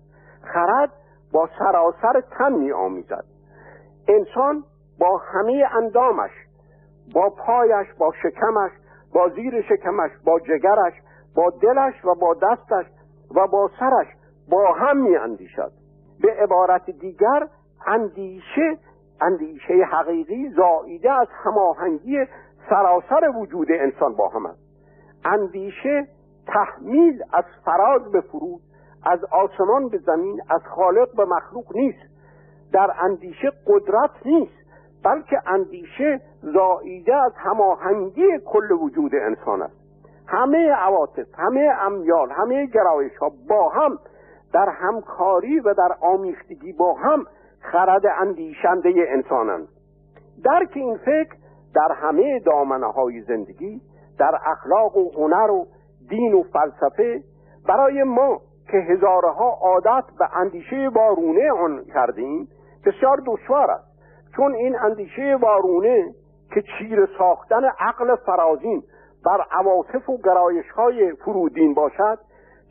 خرد 0.53 0.91
با 1.33 1.49
سراسر 1.59 2.21
تن 2.37 2.53
می 2.53 2.71
آمیزد 2.71 3.25
انسان 4.07 4.63
با 4.99 5.17
همه 5.17 5.69
اندامش 5.73 6.31
با 7.13 7.29
پایش 7.29 7.87
با 7.99 8.11
شکمش 8.23 8.71
با 9.15 9.29
زیر 9.29 9.61
شکمش 9.61 10.11
با 10.25 10.39
جگرش 10.39 10.93
با 11.35 11.49
دلش 11.49 12.05
و 12.05 12.15
با 12.15 12.33
دستش 12.33 12.85
و 13.35 13.47
با 13.47 13.69
سرش 13.79 14.07
با 14.49 14.73
هم 14.73 14.97
می 14.97 15.15
اندیشد 15.15 15.71
به 16.21 16.31
عبارت 16.43 16.89
دیگر 16.89 17.47
اندیشه 17.87 18.77
اندیشه 19.21 19.73
حقیقی 19.73 20.49
زاییده 20.49 21.11
از 21.11 21.27
هماهنگی 21.43 22.25
سراسر 22.69 23.31
وجود 23.35 23.67
انسان 23.71 24.15
با 24.15 24.29
هم 24.29 24.45
است. 24.45 24.59
اندیشه 25.25 26.07
تحمیل 26.47 27.23
از 27.33 27.43
فراز 27.65 28.11
به 28.11 28.21
فرود 28.21 28.61
از 29.05 29.19
آسمان 29.31 29.89
به 29.89 29.97
زمین 29.97 30.41
از 30.49 30.61
خالق 30.75 31.15
به 31.15 31.25
مخلوق 31.25 31.75
نیست. 31.75 32.15
در 32.73 32.91
اندیشه 32.99 33.51
قدرت 33.67 34.11
نیست. 34.25 34.64
بلکه 35.05 35.41
اندیشه 35.45 36.21
زاییده 36.41 37.15
از 37.15 37.33
هماهنگی 37.35 38.39
کل 38.45 38.71
وجود 38.71 39.15
انسان 39.15 39.61
است. 39.61 39.75
همه 40.27 40.71
عواطف 40.71 41.27
همه 41.37 41.69
امیال 41.81 42.31
همه 42.31 42.65
گرایش 42.65 43.17
ها 43.17 43.31
با 43.49 43.69
هم 43.69 43.97
در 44.53 44.69
همکاری 44.69 45.59
و 45.59 45.73
در 45.73 45.95
آمیختگی 46.01 46.73
با 46.73 46.93
هم 46.93 47.25
خرد 47.59 48.05
اندیشنده 48.19 48.93
انسانند. 49.07 49.67
درک 50.43 50.71
این 50.73 50.97
فکر 50.97 51.35
در 51.75 51.95
همه 51.95 52.39
دامنه 52.39 52.91
های 52.91 53.21
زندگی 53.21 53.81
در 54.19 54.39
اخلاق 54.45 54.97
و 54.97 55.11
هنر 55.15 55.51
و 55.51 55.67
دین 56.09 56.33
و 56.33 56.43
فلسفه 56.43 57.23
برای 57.67 58.03
ما 58.03 58.41
که 58.71 58.77
هزارها 58.77 59.59
عادت 59.61 60.03
به 60.19 60.37
اندیشه 60.37 60.89
وارونه 60.95 61.51
آن 61.51 61.85
کردیم 61.93 62.47
بسیار 62.85 63.21
دشوار 63.25 63.71
است. 63.71 63.84
چون 64.35 64.55
این 64.55 64.79
اندیشه 64.79 65.37
وارونه 65.41 66.13
که 66.53 66.61
چیر 66.61 67.09
ساختن 67.17 67.65
عقل 67.79 68.15
فرازین 68.15 68.83
بر 69.25 69.45
عواطف 69.51 70.09
و 70.09 70.17
گرایش 70.17 70.71
های 70.71 71.13
فرودین 71.13 71.73
باشد 71.73 72.19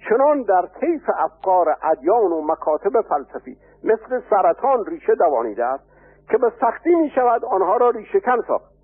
چنان 0.08 0.42
در 0.42 0.68
طیف 0.80 1.02
افکار 1.18 1.76
ادیان 1.82 2.32
و 2.32 2.42
مکاتب 2.46 3.00
فلسفی 3.00 3.56
مثل 3.84 4.20
سرطان 4.30 4.86
ریشه 4.86 5.14
دوانیده 5.14 5.64
است 5.64 5.84
که 6.30 6.38
به 6.38 6.52
سختی 6.60 6.94
می 6.94 7.10
شود 7.10 7.44
آنها 7.44 7.76
را 7.76 7.90
ریشه 7.90 8.20
کن 8.20 8.40
ساخت. 8.48 8.74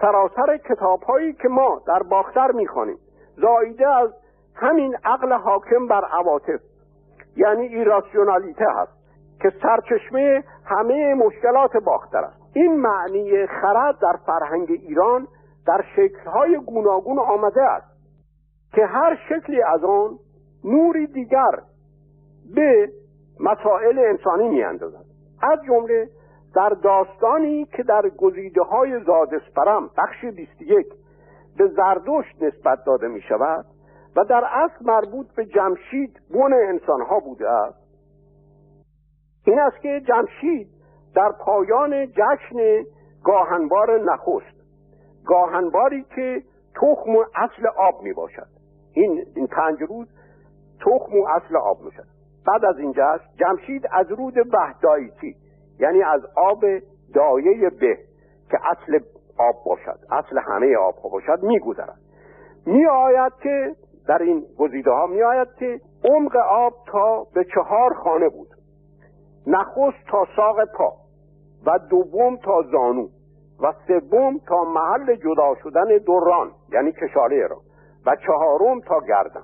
سراسر 0.00 0.56
کتاب 0.56 1.02
هایی 1.02 1.32
که 1.32 1.48
ما 1.48 1.82
در 1.86 2.02
باختر 2.02 2.52
می 2.52 2.66
خانیم 2.66 2.98
زایده 3.36 3.88
از 3.88 4.10
همین 4.54 4.96
عقل 5.04 5.32
حاکم 5.32 5.86
بر 5.86 6.04
عواطف 6.04 6.60
یعنی 7.36 7.66
ایراسیونالیته 7.66 8.64
هست. 8.76 8.95
که 9.42 9.52
سرچشمه 9.62 10.44
همه 10.64 11.14
مشکلات 11.14 11.76
باختر 11.76 12.18
است. 12.18 12.42
این 12.54 12.76
معنی 12.76 13.46
خرد 13.46 13.98
در 13.98 14.16
فرهنگ 14.26 14.70
ایران 14.70 15.26
در 15.66 15.84
شکلهای 15.96 16.56
گوناگون 16.56 17.18
آمده 17.18 17.62
است 17.62 17.96
که 18.72 18.86
هر 18.86 19.18
شکلی 19.28 19.62
از 19.62 19.84
آن 19.84 20.18
نوری 20.64 21.06
دیگر 21.06 21.52
به 22.54 22.88
مسائل 23.40 23.98
انسانی 23.98 24.48
میاندازد. 24.48 25.04
از 25.42 25.58
جمله 25.66 26.08
در 26.54 26.68
داستانی 26.68 27.64
که 27.64 27.82
در 27.82 28.08
گزیده 28.08 28.62
های 28.62 29.04
زادسپرم 29.04 29.90
بخش 29.98 30.24
21 30.24 30.86
به 31.58 31.68
زردشت 31.68 32.42
نسبت 32.42 32.78
داده 32.86 33.08
می 33.08 33.20
شود 33.20 33.64
و 34.16 34.24
در 34.24 34.44
اصل 34.52 34.84
مربوط 34.84 35.26
به 35.36 35.44
جمشید 35.44 36.20
بن 36.34 36.52
انسان 36.52 37.02
ها 37.02 37.20
بوده 37.20 37.50
است 37.50 37.85
این 39.46 39.58
است 39.58 39.80
که 39.80 40.00
جمشید 40.08 40.68
در 41.14 41.32
پایان 41.40 42.06
جشن 42.06 42.84
گاهنبار 43.24 44.00
نخست 44.00 44.56
گاهنباری 45.26 46.04
که 46.14 46.42
تخم 46.74 47.16
و 47.16 47.24
اصل 47.34 47.66
آب 47.78 48.02
می 48.02 48.12
باشد 48.12 48.46
این, 48.92 49.24
این 49.36 49.46
پنج 49.46 49.82
روز 49.88 50.08
تخم 50.80 51.18
و 51.18 51.26
اصل 51.28 51.56
آب 51.56 51.80
می 51.80 51.90
شد 51.90 52.06
بعد 52.46 52.64
از 52.64 52.78
این 52.78 52.92
جشن 52.92 53.28
جمشید 53.36 53.86
از 53.92 54.10
رود 54.10 54.34
بهدایتی 54.34 55.36
یعنی 55.78 56.02
از 56.02 56.20
آب 56.36 56.64
دایه 57.14 57.70
به 57.70 57.98
که 58.50 58.58
اصل 58.70 58.98
آب 59.38 59.56
باشد 59.66 59.98
اصل 60.10 60.38
همه 60.38 60.76
آب 60.76 60.94
باشد 61.12 61.42
میگذرد. 61.42 61.98
می 62.66 62.86
آید 62.86 63.32
که 63.42 63.74
در 64.08 64.22
این 64.22 64.44
گزیده 64.58 64.90
ها 64.90 65.06
می 65.06 65.22
آید 65.22 65.48
که 65.58 65.80
عمق 66.04 66.36
آب 66.36 66.74
تا 66.86 67.26
به 67.34 67.44
چهار 67.54 67.94
خانه 67.94 68.28
بود. 68.28 68.48
نخست 69.46 70.06
تا 70.10 70.26
ساق 70.36 70.64
پا 70.64 70.92
و 71.66 71.78
دوم 71.78 72.36
تا 72.36 72.62
زانو 72.72 73.08
و 73.62 73.72
سوم 73.86 74.38
تا 74.38 74.64
محل 74.64 75.16
جدا 75.16 75.54
شدن 75.62 75.98
دوران 76.06 76.50
یعنی 76.72 76.92
کشاله 76.92 77.46
را 77.46 77.56
و 78.06 78.16
چهارم 78.26 78.80
تا 78.80 79.00
گردن. 79.00 79.42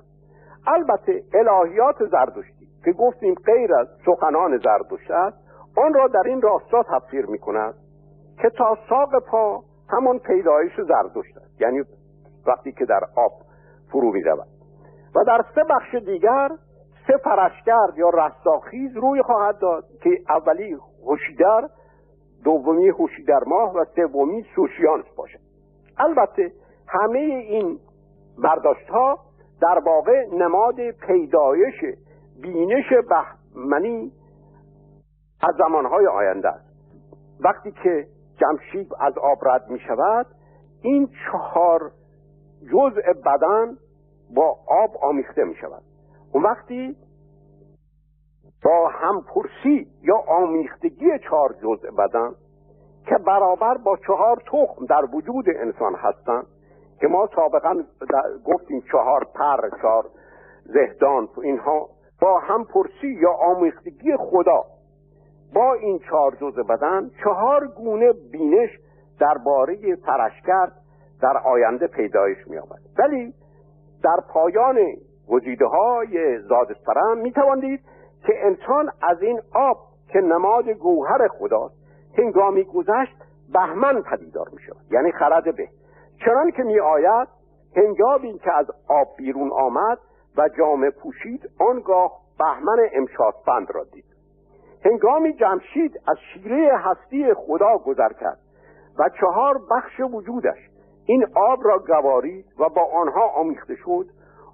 البته 0.67 1.23
الهیات 1.33 1.95
زردشتی 2.11 2.67
که 2.85 2.91
گفتیم 2.91 3.35
غیر 3.45 3.75
از 3.75 3.87
سخنان 4.05 4.57
زردشت 4.57 5.11
است 5.11 5.37
آن 5.77 5.93
را 5.93 6.07
در 6.07 6.23
این 6.25 6.41
راستا 6.41 6.83
تفسیر 6.83 7.25
می 7.25 7.39
کند 7.39 7.73
که 8.41 8.49
تا 8.49 8.77
ساق 8.89 9.19
پا 9.19 9.63
همان 9.89 10.19
پیدایش 10.19 10.71
زردشت 10.87 11.37
است 11.37 11.61
یعنی 11.61 11.83
وقتی 12.47 12.71
که 12.71 12.85
در 12.85 13.01
آب 13.15 13.31
فرو 13.91 14.11
می 14.11 14.21
رود 14.21 14.47
و 15.15 15.23
در 15.27 15.41
سه 15.55 15.63
بخش 15.63 15.95
دیگر 15.95 16.49
سه 17.07 17.17
فرشگرد 17.17 17.97
یا 17.97 18.09
رستاخیز 18.09 18.97
روی 18.97 19.21
خواهد 19.21 19.59
داد 19.59 19.83
که 20.03 20.09
اولی 20.29 20.77
هوشیدر 21.07 21.69
دومی 22.43 22.89
هوشیدر 22.89 23.39
ماه 23.47 23.73
و 23.73 23.85
سومی 23.95 24.45
سوشیانس 24.55 25.05
باشد. 25.17 25.39
البته 25.97 26.51
همه 26.87 27.19
این 27.19 27.79
برداشت 28.43 28.89
ها 28.89 29.19
در 29.61 29.79
واقع 29.85 30.25
نماد 30.33 30.91
پیدایش 30.91 31.75
بینش 32.41 32.93
بهمنی 33.09 34.11
از 35.41 35.55
زمانهای 35.57 36.07
آینده 36.07 36.49
است. 36.49 36.73
وقتی 37.39 37.71
که 37.71 38.07
جمشید 38.37 38.91
از 38.99 39.17
آب 39.17 39.47
رد 39.47 39.69
می 39.69 39.79
شود 39.79 40.25
این 40.81 41.09
چهار 41.25 41.91
جزء 42.71 43.13
بدن 43.25 43.77
با 44.35 44.57
آب 44.67 44.97
آمیخته 45.01 45.43
می 45.43 45.55
شود 45.55 45.83
اون 46.33 46.43
وقتی 46.43 46.95
با 48.63 48.87
همپرسی 48.87 49.87
یا 50.01 50.17
آمیختگی 50.27 51.19
چهار 51.29 51.55
جزء 51.63 51.91
بدن 51.91 52.31
که 53.05 53.17
برابر 53.17 53.77
با 53.77 53.97
چهار 53.97 54.41
تخم 54.45 54.85
در 54.85 55.15
وجود 55.15 55.45
انسان 55.55 55.95
هستند 55.95 56.47
که 56.99 57.07
ما 57.07 57.29
سابقا 57.35 57.83
گفتیم 58.45 58.83
چهار 58.91 59.23
پر 59.23 59.69
چهار 59.81 60.05
زهدان 60.65 61.27
اینها 61.43 61.89
با 62.21 62.39
همپرسی 62.39 63.07
یا 63.21 63.31
آمیختگی 63.31 64.17
خدا 64.17 64.63
با 65.53 65.73
این 65.73 65.99
چهار 65.99 66.35
جزء 66.35 66.63
بدن 66.63 67.09
چهار 67.23 67.67
گونه 67.67 68.13
بینش 68.31 68.69
درباره 69.19 69.77
کرد 70.45 70.71
در 71.21 71.37
آینده 71.37 71.87
پیدایش 71.87 72.37
می 72.47 72.57
آمد 72.57 72.79
ولی 72.97 73.33
در 74.03 74.17
پایان 74.29 74.77
گزیده 75.29 75.65
های 75.65 76.39
زادسپرم 76.39 77.17
می 77.17 77.31
تواندید 77.31 77.79
که 78.27 78.33
انسان 78.45 78.89
از 79.01 79.21
این 79.21 79.41
آب 79.55 79.77
که 80.07 80.19
نماد 80.19 80.69
گوهر 80.69 81.27
خداست 81.27 81.75
هنگامی 82.17 82.63
گذشت 82.63 83.17
بهمن 83.53 84.01
پدیدار 84.01 84.49
می 84.53 84.61
شود 84.61 84.91
یعنی 84.91 85.11
خرد 85.11 85.55
به. 85.55 85.67
چنان 86.25 86.51
که 86.51 86.63
می 86.63 86.79
آید 86.79 87.27
هنگامی 87.75 88.39
که 88.39 88.51
از 88.53 88.65
آب 88.87 89.07
بیرون 89.17 89.51
آمد 89.51 89.97
و 90.37 90.49
جامه 90.57 90.89
پوشید 90.89 91.49
آنگاه 91.59 92.11
بهمن 92.39 92.77
امشاسپند 92.93 93.67
را 93.73 93.83
دید. 93.83 94.05
هنگامی 94.85 95.33
جمشید 95.33 95.99
از 96.07 96.17
شیره 96.33 96.77
هستی 96.77 97.33
خدا 97.33 97.77
گذر 97.77 98.13
کرد 98.13 98.39
و 98.99 99.09
چهار 99.19 99.59
بخش 99.71 99.99
وجودش 99.99 100.57
این 101.05 101.25
آب 101.35 101.59
را 101.63 101.79
گوارید 101.79 102.45
و 102.59 102.69
با 102.69 102.81
آنها 102.93 103.27
آمیخته 103.27 103.75
شد 103.75 104.05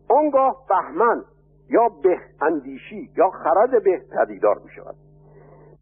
آنگاه 0.10 0.66
بهمن 0.70 1.24
یا 1.70 1.90
به 2.04 2.18
اندیشی 2.42 3.10
یا 3.18 3.30
خرد 3.30 3.84
به 3.84 4.02
پدیدار 4.12 4.58
می 4.64 4.70
شود 4.76 4.96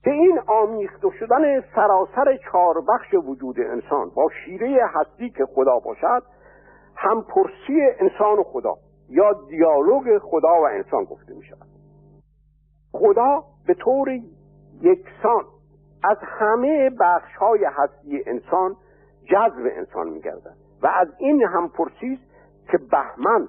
که 0.04 0.12
این 0.12 0.40
آمیخته 0.48 1.10
شدن 1.20 1.62
سراسر 1.76 2.38
چهار 2.52 2.82
بخش 2.82 3.14
وجود 3.14 3.60
انسان 3.60 4.10
با 4.16 4.30
شیره 4.46 4.82
هستی 4.94 5.30
که 5.30 5.46
خدا 5.46 5.80
باشد 5.80 6.24
همپرسی 6.96 7.82
انسان 8.00 8.40
و 8.40 8.44
خدا 8.44 8.74
یا 9.10 9.34
دیالوگ 9.50 10.18
خدا 10.18 10.62
و 10.62 10.66
انسان 10.66 11.04
گفته 11.04 11.34
می 11.34 11.44
شود 11.46 11.68
خدا 12.92 13.44
به 13.68 13.74
طور 13.74 14.10
یکسان 14.82 15.44
از 16.04 16.18
همه 16.22 16.90
بخش 17.00 17.36
های 17.36 17.66
هستی 17.66 18.24
انسان 18.26 18.76
جذب 19.32 19.72
انسان 19.76 20.10
می 20.10 20.22
و 20.82 20.88
از 20.88 21.08
این 21.18 21.44
هم 21.44 21.70
پرسیست 21.70 22.22
که 22.72 22.78
بهمن 22.78 23.48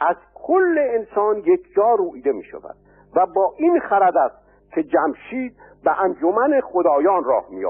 از 0.00 0.16
کل 0.34 0.78
انسان 0.78 1.38
یک 1.38 1.74
جا 1.76 1.94
رویده 1.94 2.32
می 2.32 2.44
شود 2.44 2.76
و 3.16 3.26
با 3.26 3.54
این 3.56 3.80
خرد 3.80 4.16
است 4.16 4.36
که 4.74 4.82
جمشید 4.82 5.56
به 5.84 6.00
انجمن 6.00 6.60
خدایان 6.60 7.24
راه 7.24 7.44
می 7.50 7.64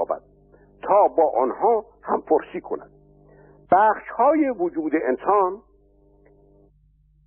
تا 0.81 1.07
با 1.07 1.31
آنها 1.37 1.85
هم 2.03 2.21
پرسی 2.21 2.61
کند. 2.61 2.89
بخش 3.71 4.09
های 4.17 4.49
وجود 4.49 4.91
انسان 5.03 5.61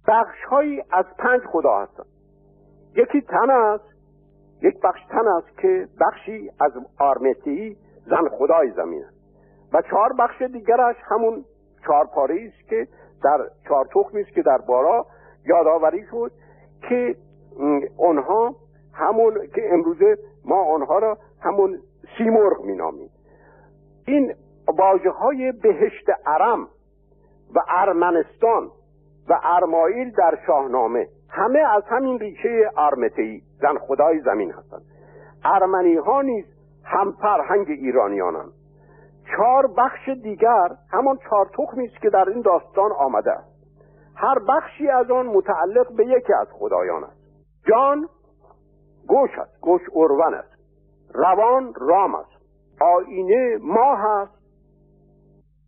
بخش 0.09 0.39
از 0.93 1.05
پنج 1.19 1.41
خدا 1.53 1.79
هستند. 1.79 2.07
یکی 2.97 3.21
تن 3.21 3.51
است 3.51 3.85
یک 4.63 4.81
بخش 4.81 5.01
تن 5.11 5.29
است 5.29 5.59
که 5.59 5.89
بخشی 6.01 6.51
از 6.61 6.73
آرمتی 6.99 7.77
زن 8.07 8.29
خدای 8.39 8.71
زمین 8.71 9.05
است. 9.05 9.17
و 9.73 9.83
چهار 9.83 10.13
بخش 10.13 10.43
دیگرش 10.43 10.97
همون 11.11 11.45
چهار 11.87 12.07
پاره 12.15 12.35
است 12.47 12.69
که 12.69 12.89
در 13.25 13.39
چهار 13.69 13.87
تخمی 13.87 14.25
که 14.25 14.43
در 14.43 14.59
بارا 14.59 15.07
یادآوری 15.47 16.07
شد 16.11 16.33
که 16.89 17.17
آنها 17.99 18.55
همون 18.95 19.35
که 19.55 19.63
امروزه 19.73 20.17
ما 20.45 20.65
آنها 20.65 20.99
را 20.99 21.19
همون 21.41 21.79
سیمرغ 22.19 22.65
مینامیم. 22.65 23.11
این 24.07 24.35
واجه 24.79 25.11
های 25.11 25.53
بهشت 25.53 26.07
ارم 26.27 26.69
و 27.55 27.61
ارمنستان 27.69 28.71
و 29.29 29.41
ارمایل 29.43 30.11
در 30.11 30.39
شاهنامه 30.47 31.09
همه 31.29 31.59
از 31.59 31.83
همین 31.89 32.19
ریشه 32.19 32.71
ارمتهی 32.77 33.43
زن 33.61 33.79
خدای 33.79 34.21
زمین 34.21 34.53
هستند. 34.53 34.83
ارمنی 35.45 35.97
ها 35.97 36.23
نیز 36.23 36.45
هم 36.85 37.13
فرهنگ 37.13 37.67
ایرانیانند. 37.69 38.53
چهار 39.37 39.67
بخش 39.67 40.09
دیگر 40.09 40.69
همان 40.91 41.19
چهار 41.29 41.47
تخمی 41.47 41.87
است 41.87 42.03
که 42.03 42.11
در 42.11 42.29
این 42.29 42.41
داستان 42.41 42.93
آمده. 42.93 43.33
است 43.33 43.53
هر 44.17 44.39
بخشی 44.39 44.89
از 44.89 45.11
آن 45.11 45.27
متعلق 45.27 45.93
به 45.97 46.07
یکی 46.07 46.33
از 46.33 46.49
خدایان 46.53 47.05
است. 47.05 47.23
جان 47.69 48.09
گوش 49.09 49.31
است 49.39 49.61
گوش 49.61 49.81
اروان 49.95 50.35
است. 50.35 50.53
روان 51.15 51.75
رام 51.81 52.15
است. 52.15 52.43
آینه 52.81 53.59
ماه 53.63 54.07
است 54.07 54.43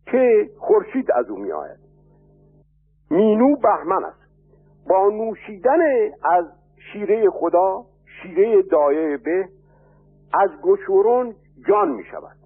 که 0.05 0.49
خورشید 0.59 1.11
از 1.11 1.29
او 1.29 1.37
میآید. 1.37 1.79
مینو 3.11 3.55
بهمن 3.55 4.05
است. 4.05 4.25
با 4.89 5.09
نوشیدن 5.09 5.79
از 6.23 6.45
شیره 6.93 7.29
خدا 7.29 7.85
شیره 8.21 8.61
دایه 8.61 9.17
به 9.17 9.49
از 10.33 10.49
گشورون 10.61 11.35
جان 11.67 11.89
می 11.89 12.03
شود 12.03 12.44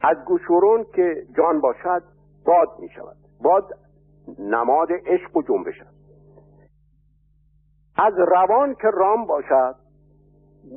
از 0.00 0.16
گشورون 0.26 0.86
که 0.94 1.22
جان 1.36 1.60
باشد 1.60 2.02
باد 2.46 2.68
می 2.78 2.88
شود 2.88 3.16
باد 3.42 3.64
نماد 4.38 4.88
عشق 5.06 5.36
و 5.36 5.42
جنبش 5.42 5.80
است. 5.80 6.00
از 7.96 8.14
روان 8.18 8.74
که 8.74 8.88
رام 8.92 9.26
باشد 9.26 9.74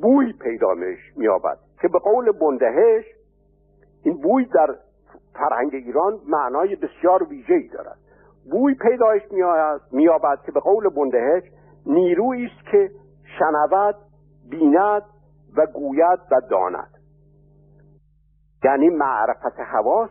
بوی 0.02 0.32
پیدا 0.32 0.74
میابد 1.16 1.58
که 1.82 1.88
به 1.88 1.98
قول 1.98 2.32
بندهش 2.32 3.04
این 4.02 4.20
بوی 4.22 4.44
در 4.44 4.74
فرهنگ 5.34 5.74
ایران 5.74 6.20
معنای 6.28 6.76
بسیار 6.76 7.22
ویژه‌ای 7.22 7.68
دارد. 7.68 7.98
بوی 8.50 8.74
پیدایش 8.74 9.22
میابد 9.92 10.38
که 10.46 10.52
به 10.52 10.60
قول 10.60 10.88
بندهش 10.88 11.42
نیرویی 11.86 12.46
است 12.46 12.70
که 12.70 12.90
شنود 13.38 13.96
بیند 14.50 15.02
و 15.56 15.66
گوید 15.66 16.18
و 16.30 16.40
داند. 16.50 16.93
یعنی 18.64 18.90
معرفت 18.90 19.60
حواس 19.60 20.10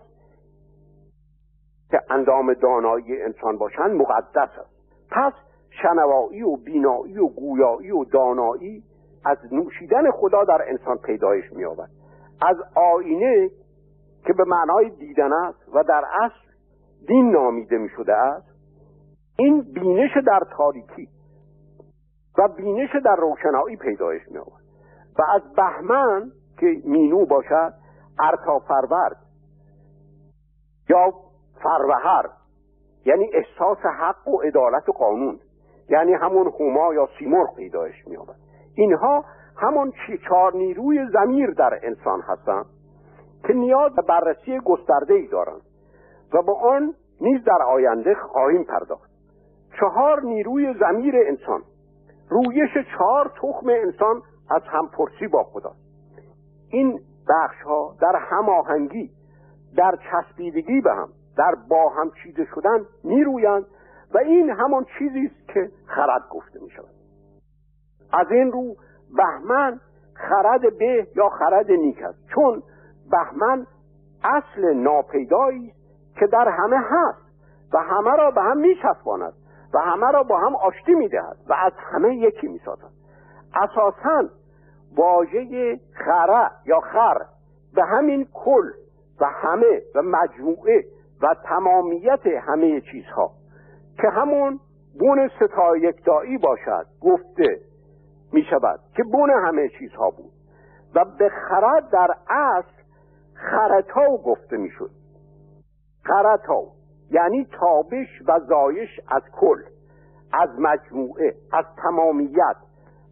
که 1.92 2.02
اندام 2.10 2.54
دانایی 2.54 3.22
انسان 3.22 3.58
باشند 3.58 3.92
مقدس 3.92 4.50
است. 4.58 4.74
پس 5.12 5.34
شنوایی 5.82 6.44
و 6.44 6.56
بینایی 6.56 7.18
و 7.18 7.28
گویایی 7.28 7.92
و 7.92 8.04
دانایی 8.04 8.84
از 9.26 9.38
نوشیدن 9.52 10.12
خدا 10.12 10.44
در 10.44 10.62
انسان 10.68 10.98
پیدایش 10.98 11.54
مییابد. 11.54 11.90
از 12.42 12.58
آینه 12.76 13.50
که 14.26 14.34
به 14.34 14.44
معنای 14.44 14.90
دیدن 14.90 15.34
است 15.34 15.70
و 15.74 15.84
در 15.84 16.04
اصل 16.22 16.54
دین 17.08 17.32
نامیده 17.32 17.78
می 17.78 17.90
شده 17.90 18.14
است 18.14 18.54
این 19.38 19.62
بینش 19.62 20.18
در 20.26 20.40
تاریکی 20.58 21.10
و 22.38 22.48
بینش 22.48 22.90
در 23.06 23.16
روشنایی 23.16 23.78
پیدایش 23.78 24.22
می 24.32 24.38
و 25.20 25.22
از 25.36 25.42
بهمن 25.56 26.32
که 26.60 26.82
مینو 26.86 27.26
باشد 27.26 27.74
ارتا 28.20 28.60
فرورد 28.60 29.18
یا 30.90 31.14
فروهر 31.64 32.30
یعنی 33.06 33.30
احساس 33.34 33.78
حق 33.78 34.28
و 34.28 34.42
عدالت 34.42 34.90
و 34.90 34.92
قانون 34.92 35.40
یعنی 35.90 36.14
همون 36.14 36.54
هما 36.60 36.94
یا 36.94 37.10
سیمرغ 37.20 37.56
پیدایش 37.56 38.08
می 38.08 38.18
آورد 38.18 38.40
اینها 38.76 39.26
همون 39.58 39.94
چهار 40.28 40.54
نیروی 40.54 41.08
زمیر 41.14 41.52
در 41.52 41.80
انسان 41.84 42.22
هستند 42.22 42.66
که 43.48 43.54
نیاز 43.54 43.92
به 43.96 44.02
بررسی 44.02 44.60
گسترده 44.60 45.14
ای 45.14 45.28
دارند 45.28 45.62
و 46.34 46.42
با 46.42 46.60
آن 46.60 46.94
نیز 47.22 47.44
در 47.44 47.62
آینده 47.68 48.16
خواهیم 48.16 48.64
پرداخت. 48.64 49.12
چهار 49.80 50.22
نیروی 50.22 50.74
زمیر 50.80 51.16
انسان 51.28 51.62
رویش 52.30 52.88
چهار 52.98 53.32
تخم 53.42 53.70
انسان 53.70 54.22
از 54.50 54.62
همپرسی 54.66 55.28
با 55.28 55.44
خدا 55.44 55.72
این 56.70 57.00
بخش 57.30 57.62
ها 57.62 57.96
در 58.02 58.16
هماهنگی 58.16 59.12
در 59.76 59.98
چسبیدگی 60.12 60.82
به 60.82 60.94
هم 60.94 61.10
در 61.38 61.56
با 61.70 61.90
هم 61.90 62.12
چیده 62.24 62.46
شدن 62.56 62.86
میرویند 63.04 63.66
و 64.14 64.18
این 64.18 64.50
همان 64.50 64.86
چیزی 65.00 65.26
است 65.26 65.48
که 65.48 65.72
خرد 65.86 66.30
گفته 66.30 66.60
می 66.60 66.70
شود 66.70 66.94
از 68.14 68.32
این 68.32 68.52
رو 68.52 68.76
بهمن 69.18 69.80
خرد 70.14 70.78
به 70.78 71.08
یا 71.16 71.30
خرد 71.30 71.72
نیک 71.72 72.02
است 72.02 72.28
چون 72.36 72.64
بهمن 73.12 73.68
اصل 74.24 74.74
ناپیدایی 74.74 75.74
که 76.20 76.28
در 76.28 76.48
همه 76.50 76.78
هست 76.78 77.24
و 77.74 77.78
همه 77.78 78.12
را 78.18 78.32
به 78.32 78.42
هم 78.42 78.58
میچسباند 78.58 79.34
و 79.74 79.80
همه 79.80 80.12
را 80.12 80.24
با 80.24 80.40
هم 80.40 80.56
آشتی 80.56 80.94
می‌دهد 80.94 81.38
و 81.50 81.54
از 81.54 81.74
همه 81.78 82.16
یکی 82.16 82.48
می‌سازد. 82.48 82.92
اساسا 83.56 84.30
واژه 84.96 85.80
خره 85.94 86.50
یا 86.66 86.80
خر 86.80 87.18
به 87.76 87.84
همین 87.86 88.28
کل 88.34 88.72
و 89.22 89.26
همه 89.26 89.82
و 89.96 90.02
مجموعه 90.02 90.86
و 91.22 91.36
تمامیت 91.46 92.28
همه 92.28 92.82
چیزها 92.82 93.32
که 94.02 94.10
همون 94.10 94.60
بون 95.00 95.30
ستا 95.40 95.78
یکتایی 95.78 96.38
باشد 96.38 96.86
گفته 97.02 97.60
می 98.34 98.44
شود 98.50 98.80
که 98.96 99.04
بون 99.04 99.30
همه 99.30 99.70
چیزها 99.80 100.10
بود 100.10 100.32
و 100.96 101.06
به 101.20 101.30
خرد 101.30 101.90
در 101.90 102.16
اصل 102.30 102.84
خرتاو 103.34 104.22
گفته 104.24 104.58
می 104.58 104.70
شد 104.70 104.90
خرتاو 106.04 106.72
یعنی 107.12 107.48
تابش 107.60 108.22
و 108.28 108.40
زایش 108.40 108.90
از 109.08 109.22
کل 109.40 109.64
از 110.34 110.50
مجموعه 110.60 111.36
از 111.54 111.66
تمامیت 111.84 112.56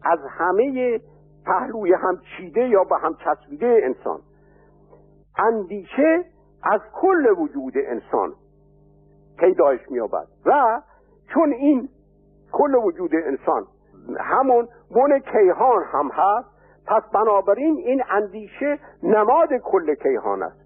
از 0.03 0.19
همه 0.29 0.99
پهلوی 1.45 1.93
هم 1.93 2.21
چیده 2.37 2.67
یا 2.67 2.83
به 2.83 2.97
هم 2.97 3.15
چسبیده 3.15 3.81
انسان. 3.83 4.19
اندیشه 5.37 6.25
از 6.63 6.81
کل 6.93 7.35
وجود 7.37 7.73
انسان 7.75 8.33
پیدایش 9.39 9.81
میابد 9.89 10.27
و 10.45 10.81
چون 11.33 11.53
این 11.53 11.89
کل 12.51 12.75
وجود 12.75 13.11
انسان 13.15 13.67
همون 14.19 14.67
بن 14.95 15.19
کیهان 15.19 15.83
هم 15.83 16.09
هست 16.13 16.47
پس 16.87 17.03
بنابراین 17.13 17.77
این 17.77 18.03
اندیشه 18.09 18.79
نماد 19.03 19.49
کل 19.63 19.95
کیهان 19.95 20.43
است. 20.43 20.61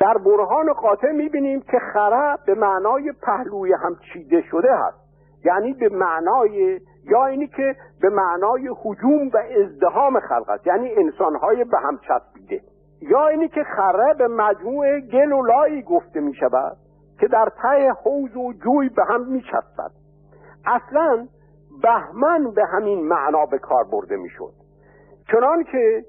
در 0.00 0.18
برهان 0.18 0.72
قاطع 0.72 1.12
می‌بینیم 1.12 1.60
که 1.60 1.78
خره 1.92 2.38
به 2.46 2.54
معنای 2.54 3.12
پهلوی 3.22 3.72
هم 3.72 3.96
چیده 4.12 4.42
شده 4.50 4.76
هست. 4.76 4.98
یعنی 5.44 5.72
به 5.72 5.88
معنای 5.88 6.80
یا 7.10 7.26
اینی 7.26 7.46
که 7.46 7.76
به 8.00 8.08
معنای 8.08 8.68
حجوم 8.82 9.28
و 9.28 9.38
ازدهام 9.64 10.20
خلق 10.20 10.50
است 10.50 10.66
یعنی 10.66 10.94
انسانهای 10.94 11.64
به 11.64 11.78
هم 11.78 11.98
چسبیده. 11.98 12.60
یا 13.00 13.28
اینی 13.28 13.48
که 13.48 13.64
خره 13.76 14.14
به 14.14 14.28
مجموع 14.28 15.00
گل 15.00 15.32
و 15.32 15.42
لایی 15.42 15.82
گفته 15.82 16.20
می 16.20 16.34
شود 16.34 16.76
که 17.20 17.28
در 17.28 17.48
ته 17.62 17.92
حوز 18.04 18.36
و 18.36 18.52
جوی 18.52 18.88
به 18.88 19.04
هم 19.08 19.26
می 19.26 19.42
چسبد 19.42 19.90
اصلا 20.66 21.26
بهمن 21.82 22.50
به 22.50 22.66
همین 22.66 23.08
معنا 23.08 23.46
به 23.46 23.58
کار 23.58 23.84
برده 23.84 24.16
می 24.16 24.28
شد 24.28 24.52
چنان 25.32 25.64
که 25.64 26.04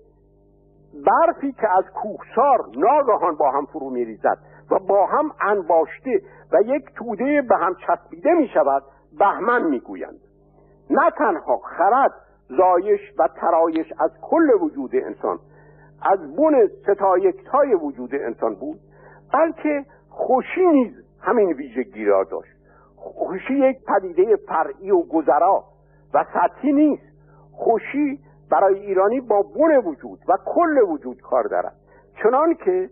برفی 1.05 1.51
که 1.51 1.69
از 1.77 1.85
کوهسار 1.93 2.59
ناگهان 2.77 3.35
با 3.35 3.51
هم 3.51 3.65
فرو 3.65 3.89
می 3.89 4.05
ریزد 4.05 4.37
و 4.71 4.79
با 4.79 5.05
هم 5.05 5.31
انباشته 5.41 6.21
و 6.51 6.61
یک 6.61 6.83
توده 6.95 7.41
به 7.49 7.55
هم 7.57 7.75
چسبیده 7.87 8.33
می 8.33 8.47
شود 8.47 8.83
بهمن 9.19 9.63
می 9.63 9.79
گویند 9.79 10.19
نه 10.89 11.11
تنها 11.17 11.57
خرد 11.57 12.11
زایش 12.49 12.99
و 13.19 13.27
ترایش 13.27 13.93
از 13.99 14.11
کل 14.21 14.49
وجود 14.61 14.91
انسان 14.93 15.39
از 16.01 16.35
بون 16.35 16.69
ستایکتای 16.83 17.73
وجود 17.73 18.15
انسان 18.15 18.55
بود 18.55 18.79
بلکه 19.33 19.85
خوشی 20.09 20.65
نیز 20.65 20.93
همین 21.21 21.53
ویژگی 21.53 22.05
را 22.05 22.23
داشت. 22.23 22.57
خوشی 22.95 23.53
یک 23.53 23.77
پدیده 23.87 24.35
فرعی 24.35 24.91
و 24.91 25.01
گذرا 25.01 25.63
و 26.13 26.25
سطحی 26.33 26.73
نیست. 26.73 27.03
خوشی 27.51 28.19
برای 28.51 28.79
ایرانی 28.79 29.21
با 29.21 29.41
بون 29.41 29.75
وجود 29.75 30.19
و 30.27 30.37
کل 30.45 30.77
وجود 30.77 31.21
کار 31.21 31.43
دارد. 31.43 31.73
چنان 32.23 32.53
که 32.53 32.89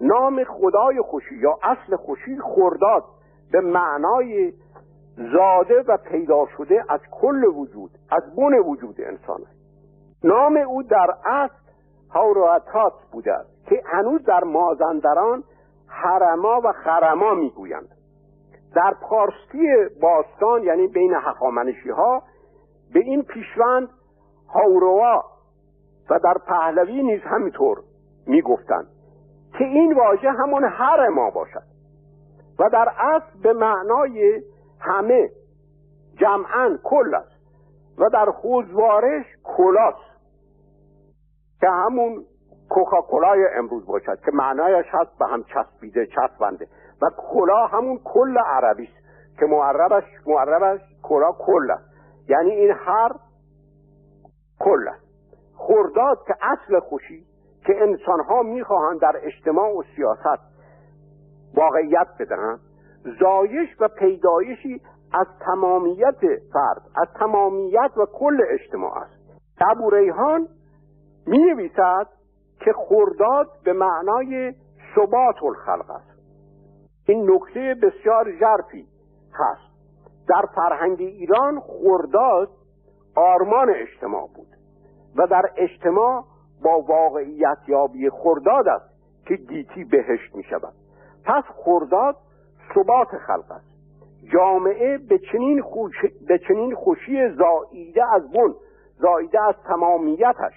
نام 0.00 0.44
خدای 0.44 1.00
خوشی 1.00 1.34
یا 1.34 1.58
اصل 1.62 1.96
خوشی 1.96 2.38
خورداد 2.38 3.04
به 3.52 3.60
معنای 3.60 4.52
زاده 5.16 5.82
و 5.88 5.96
پیدا 5.96 6.46
شده 6.56 6.84
از 6.88 7.00
کل 7.10 7.44
وجود 7.44 7.90
از 8.10 8.36
بن 8.36 8.58
وجود 8.58 9.00
انسان 9.00 9.40
است. 9.42 9.56
نام 10.24 10.56
او 10.56 10.82
در 10.82 11.14
اصل 11.26 11.54
هاوراتات 12.10 12.92
بوده 13.12 13.32
است 13.32 13.66
که 13.68 13.82
هنوز 13.86 14.24
در 14.24 14.44
مازندران 14.44 15.44
حرما 15.88 16.60
و 16.64 16.72
خرما 16.72 17.34
می‌گویند. 17.34 17.88
در 18.74 18.94
پارسی 19.02 19.94
باستان 20.02 20.62
یعنی 20.62 20.86
بین 20.86 21.14
حقامنشی 21.14 21.90
ها 21.90 22.22
به 22.94 23.00
این 23.00 23.22
پیشوند 23.22 23.88
هاوروا 24.54 25.24
و 26.10 26.18
در 26.18 26.34
پهلوی 26.46 27.02
نیز 27.02 27.20
همینطور 27.24 27.78
می‌گفتند 28.26 28.86
که 29.58 29.64
این 29.64 29.92
واژه 29.92 30.30
همون 30.30 30.64
هر 30.64 31.08
ما 31.08 31.30
باشد 31.30 31.62
و 32.58 32.68
در 32.72 32.88
اصل 32.98 33.40
به 33.42 33.52
معنای 33.52 34.42
همه 34.86 35.30
جمعا 36.20 36.78
کل 36.84 37.14
است 37.14 37.36
و 37.98 38.08
در 38.08 38.30
خوزوارش 38.30 39.24
کلاس 39.44 39.94
که 41.60 41.68
همون 41.68 42.24
کوکاکولای 42.70 43.46
امروز 43.54 43.86
باشد 43.86 44.20
که 44.24 44.30
معنایش 44.34 44.86
هست 44.90 45.18
به 45.18 45.26
هم 45.26 45.44
چسبیده 45.44 46.06
چسبنده 46.06 46.68
و 47.02 47.10
کلا 47.32 47.66
همون 47.66 48.00
کل 48.04 48.38
عربی 48.38 48.84
است 48.84 49.06
که 49.38 49.46
معربش 49.46 50.04
معربش 50.26 50.80
کلا 51.02 51.32
کل 51.32 51.70
است. 51.70 51.84
یعنی 52.28 52.50
این 52.50 52.70
هر 52.70 53.12
کل 54.60 54.88
است. 54.88 55.06
خورداد 55.54 56.18
که 56.26 56.34
اصل 56.42 56.80
خوشی 56.80 57.26
که 57.66 57.82
انسان 57.82 58.20
ها 58.20 58.42
می‌خواهند 58.42 59.00
در 59.00 59.20
اجتماع 59.22 59.76
و 59.76 59.82
سیاست 59.96 60.42
واقعیت 61.54 62.08
بدهند 62.20 62.60
زایش 63.20 63.68
و 63.80 63.88
پیدایشی 63.88 64.80
از 65.12 65.26
تمامیت 65.40 66.20
فرد 66.52 66.82
از 66.96 67.08
تمامیت 67.18 67.90
و 67.96 68.06
کل 68.06 68.42
اجتماع 68.50 68.98
است. 68.98 69.40
ابو 69.60 69.90
ریحان 69.90 70.48
می 71.26 71.38
نویسد 71.38 72.06
که 72.60 72.72
خورداد 72.72 73.50
به 73.64 73.72
معنای 73.72 74.54
ثبات 74.94 75.42
الخلق 75.42 75.90
است. 75.90 76.16
این 77.08 77.30
نکته 77.30 77.74
بسیار 77.82 78.32
ژرفی 78.40 78.86
هست. 79.34 79.76
در 80.28 80.42
فرهنگ 80.54 81.00
ایران 81.00 81.60
خورداد 81.60 82.48
آرمان 83.16 83.70
اجتماع 83.70 84.28
بود 84.34 84.48
و 85.16 85.26
در 85.26 85.50
اجتماع 85.56 86.24
با 86.62 86.80
واقعیت 86.80 87.58
یابی 87.68 88.10
خورداد 88.10 88.68
است 88.68 88.96
که 89.26 89.34
گیتی 89.34 89.84
بهشت 89.84 90.34
می 90.34 90.44
شود 90.44 90.72
پس 91.24 91.44
خورداد 91.44 92.16
ثبات 92.74 93.08
خلق 93.08 93.50
است. 93.50 93.76
جامعه 94.32 94.98
به 94.98 95.18
چنین, 96.48 96.74
خوشی 96.74 97.28
زاییده 97.28 98.04
از 98.14 98.30
بن 98.30 98.54
زاییده 98.98 99.42
از 99.42 99.54
تمامیتش. 99.68 100.52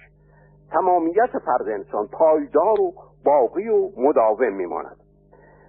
تمامیت 0.70 1.38
فرد 1.46 1.68
انسان 1.68 2.06
پایدار 2.06 2.80
و 2.80 2.92
باقی 3.24 3.68
و 3.68 3.90
مداوم 3.96 4.52
میماند. 4.52 4.96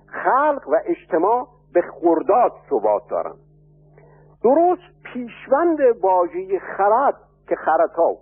خلق 0.08 0.68
و 0.68 0.76
اجتماع 0.86 1.48
به 1.74 1.82
خورداد 1.82 2.52
ثبات 2.70 3.04
دارند. 3.10 3.40
درست 4.44 5.04
پیشوند 5.04 5.80
واژه 6.02 6.60
خرد 6.78 7.16
که 7.48 7.56
خرتا 7.56 8.16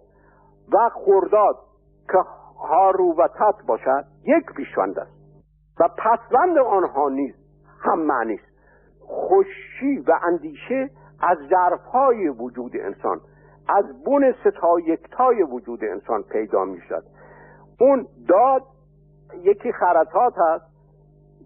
و 0.73 0.89
خورداد 0.89 1.55
که 2.11 2.17
هارو 2.59 3.15
و 3.17 3.27
تت 3.27 3.65
باشد 3.67 4.05
یک 4.23 4.45
پیشوند 4.55 4.99
است. 4.99 5.19
و 5.79 5.87
پسوند 5.97 6.57
آنها 6.57 7.09
نیز 7.09 7.38
هم 7.81 7.99
معنی 7.99 8.33
است. 8.33 8.49
خوشی 8.99 9.97
و 10.07 10.19
اندیشه 10.23 10.89
از 11.21 11.37
ظرفهای 11.49 12.29
وجود 12.29 12.71
انسان 12.75 13.21
از 13.69 14.03
بن 14.03 14.31
ستا 14.31 14.79
یکتای 14.79 15.43
وجود 15.43 15.83
انسان 15.83 16.23
پیدا 16.23 16.65
می 16.65 16.81
شد 16.89 17.03
اون 17.79 18.07
داد 18.27 18.61
یکی 19.43 19.71
خرطات 19.71 20.33
هست 20.37 20.65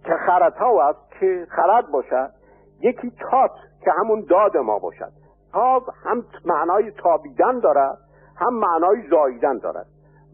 که 0.04 0.14
خرطا 0.28 0.82
است 0.82 1.12
که 1.20 1.48
خرد 1.50 1.92
باشد 1.92 2.30
یکی 2.80 3.12
تات 3.12 3.52
که 3.84 3.92
همون 3.92 4.26
داد 4.30 4.58
ما 4.58 4.80
باشد. 4.80 5.12
تاب 5.52 5.84
هم 6.04 6.26
معنای 6.46 6.92
تابیدن 6.92 7.60
دارد 7.60 7.98
هم 8.36 8.54
معنای 8.54 9.10
زاییدن 9.10 9.58
دارد. 9.58 9.86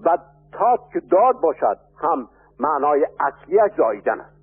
و 0.05 0.17
تات 0.51 0.79
که 0.93 0.99
داد 0.99 1.41
باشد 1.41 1.77
هم 2.01 2.27
معنای 2.59 3.07
اصلیش 3.19 3.77
زاییدن 3.77 4.19
است. 4.19 4.38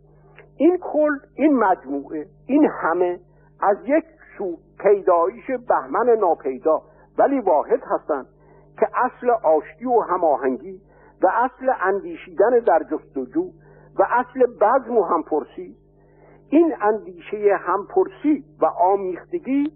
این 0.57 0.79
کل 0.81 1.19
این 1.35 1.59
مجموعه 1.59 2.27
این 2.47 2.71
همه 2.83 3.21
از 3.61 3.77
یک 3.85 4.05
سو 4.39 4.57
پیدایش 4.79 5.51
بهمن 5.69 6.09
ناپیدا 6.09 6.83
ولی 7.19 7.41
واحد 7.41 7.83
هستند 7.87 8.27
که 8.79 8.89
اصل 8.95 9.31
آشتی 9.31 9.85
و 9.85 10.01
هماهنگی 10.01 10.81
و 11.23 11.27
اصل 11.35 11.73
اندیشیدن 11.83 12.59
در 12.67 12.83
جستجو 12.91 13.51
و 13.99 14.07
اصل 14.11 14.47
بزم 14.61 14.97
و 14.97 15.03
همپرسی 15.03 15.77
این 16.51 16.75
اندیشه 16.81 17.57
همپرسی 17.61 18.45
و 18.61 18.67
آمیختگی 18.67 19.73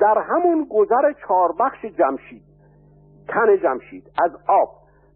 در 0.00 0.18
همون 0.18 0.66
گذر 0.70 1.12
چاربخش 1.28 1.84
جمشید 1.84 2.42
تن 3.28 3.56
جمشید 3.62 4.10
از 4.24 4.30
آب 4.48 4.68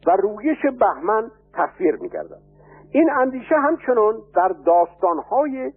و 0.07 0.11
رویش 0.11 0.59
بهمن 0.81 1.31
تصویر 1.55 1.97
میگردد. 1.97 2.46
این 2.91 3.11
اندیشه 3.11 3.55
همچنان 3.55 4.15
در 4.35 4.49
داستانهای 4.49 5.73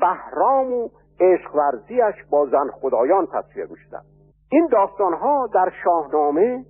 بهرام 0.00 0.72
و 0.72 0.88
عشق 1.20 1.54
ورزیش 1.54 2.24
با 2.30 2.46
زن 2.46 2.70
خدایان 2.70 3.26
تصویر 3.26 3.66
می 3.66 3.76
این 4.50 4.68
داستانها 4.72 5.46
در 5.54 5.72
شاهنامه 5.84 6.64